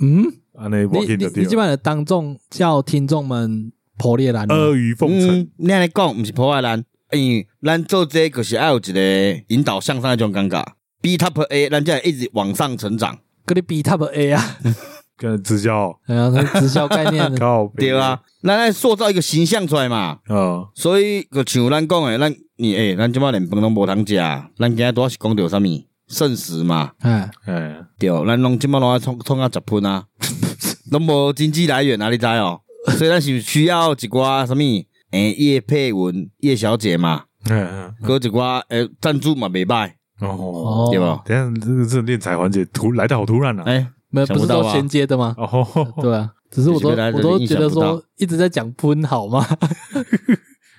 [0.00, 0.24] 嗯，
[0.90, 5.46] 你你你基本上当众叫听众们破裂兰，阿谀奉承。
[5.58, 6.82] 你安尼讲，不是破坏兰，
[7.12, 10.64] 因为咱做这个是要有一个引导向上的这种感觉。
[11.02, 13.18] B top A，咱就一直往上成长。
[13.44, 14.56] 跟你 B top A 啊，
[15.18, 17.30] 跟直销，哎呀，直销概念，
[17.76, 20.20] 对啊，咱来塑造一个形象出来嘛。
[20.30, 22.34] 嗯，所以就像咱讲的，咱。
[22.56, 25.64] 你诶、欸，咱即马连饭拢无通食，咱今仔多是讲着啥物
[26.06, 26.92] 剩食嘛？
[27.00, 30.04] 哎哎，对，咱拢即马拢爱创创啊食喷啊，
[30.92, 32.60] 拢无经济来源啊，你知哦？
[32.98, 34.58] 所以咱是需要一寡啥物
[35.10, 39.90] 诶，叶佩文叶小姐嘛，嗯嗯，搁一寡诶赞助嘛，袂歹
[40.20, 41.22] 哦，对吧？
[41.24, 43.64] 等下这个这个敛财环节突来的好突然啊！
[43.64, 45.34] 诶、欸，没有不是都衔接的吗？
[45.38, 45.66] 哦，
[46.00, 49.44] 对啊，只是我都我都觉得说一直在讲喷好吗？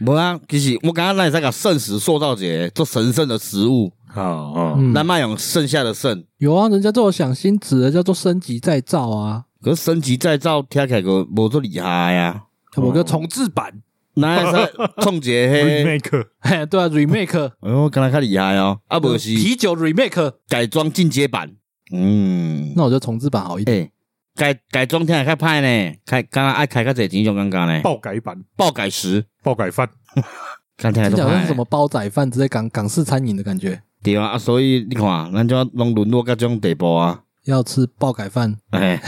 [0.01, 9.45] 无啊，其实我刚刚那里在讲圣食塑造节做神圣的食物啊啊，那卖用剩下的圣有啊，人家都有想新旨的，叫做升级再造啊。
[9.61, 12.43] 可是升级再造听起来个无做厉害呀，
[12.77, 13.81] 有 个重置版，
[14.15, 14.71] 那是
[15.01, 21.51] 创节嘿，remake，嘿，对啊，remake，哎呦，刚才较厉害哦，啊不是啤酒 remake 改装进阶版，
[21.91, 23.89] 嗯，那我觉得重置版好一点。
[24.35, 27.81] 改改装听起来较歹呢，开刚刚爱开较侪钱种感觉呢。
[27.81, 29.89] 爆改版，爆改食，爆改饭，
[30.77, 33.81] 看起来都像什么煲仔饭之类港港式餐饮的感觉。
[34.03, 37.21] 对啊，所以你看，咱就拢沦落到这种地步啊。
[37.45, 38.99] 要吃爆改饭， 哎，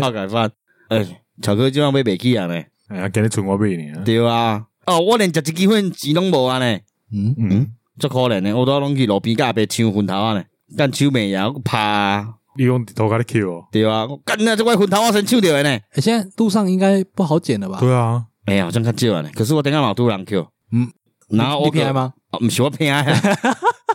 [0.00, 0.50] 爆改饭，
[0.88, 1.04] 哎，
[1.42, 2.54] 巧克力就要买不起啊呢。
[2.88, 4.02] 哎呀，今日存我买呢。
[4.04, 6.78] 对啊，哦，我连食一支粉钱拢无啊呢。
[7.12, 7.66] 嗯嗯，
[8.00, 10.44] 足可怜呢，我都拢去路边甲被抢粉头啊呢，
[10.76, 12.34] 干抢袂呀，我怕。
[12.56, 15.70] 你用头壳的 Q，对啊，我干那这块混头我先抢掉的呢。
[15.70, 17.78] 哎，现在路上应该不好捡了吧？
[17.80, 19.30] 对啊，哎呀，好像较少呢。
[19.34, 20.90] 可是我等下老多人 Q，嗯，
[21.28, 22.12] 然后我偏爱吗？
[22.30, 23.04] 啊，不是我偏爱，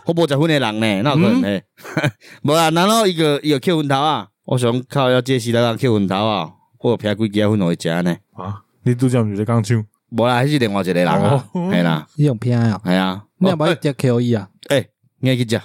[0.06, 1.60] 我无食粉的人呢，那有可能呢？
[2.42, 4.28] 无啊，然后一个一个 Q 粉头啊。
[4.44, 8.16] 我想靠要借时来人扣粉头啊，或者撇几支粉落去食呢？
[8.34, 9.84] 啊，你拄则毋是在讲抢？
[10.10, 12.80] 无啦，还是另外一个人啊，系啦，你用偏啊？
[12.84, 14.48] 系啊，你要不要接 K O E 啊？
[14.68, 14.88] 诶，
[15.20, 15.62] 你去食？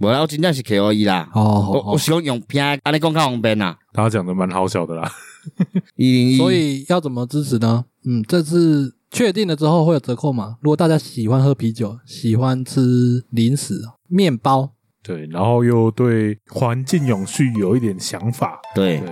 [0.00, 1.28] 无啦，我真正是 K O E 啦。
[1.34, 3.76] 哦，我我想用偏，安尼讲较方便啊。
[3.92, 5.10] 他讲的蛮好笑的啦。
[5.96, 7.84] 一零一所以要怎么支持呢？
[8.04, 10.56] 嗯，这次确定了之后会有折扣吗？
[10.60, 13.74] 如果大家喜欢喝啤酒，喜欢吃零食、
[14.08, 14.72] 面包。
[15.02, 19.08] 对，然后又对环境永续有一点想法，对对，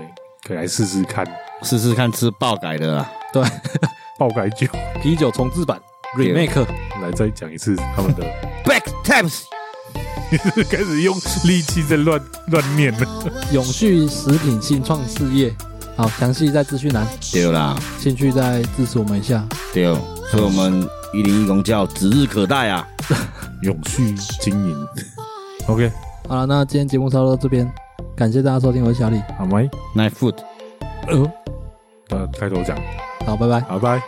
[0.46, 1.26] 可以来试试看，
[1.62, 3.42] 试试看吃爆改的啦，对，
[4.18, 4.66] 爆改酒
[5.02, 5.80] 啤酒重制版
[6.18, 6.66] remake，
[7.00, 8.22] 来再讲一次他们的
[8.64, 9.44] back taps，
[10.70, 15.54] 开始用力气在乱乱念了，永续食品新创事业，
[15.96, 19.84] 好，详细在资讯栏，对啦，兴趣再支持我们一下，对，
[20.30, 22.86] 所以我们一零一公教指日可待啊，
[23.62, 24.86] 永续经营。
[25.68, 25.90] OK，
[26.28, 27.70] 好了，那今天节目差不多到这边，
[28.16, 29.60] 感谢大家收听，我是小李，好吗
[29.94, 30.36] ？Night food，
[31.06, 31.30] 呃，
[32.10, 32.76] 呃，开头讲，
[33.24, 34.00] 好，拜拜，好拜。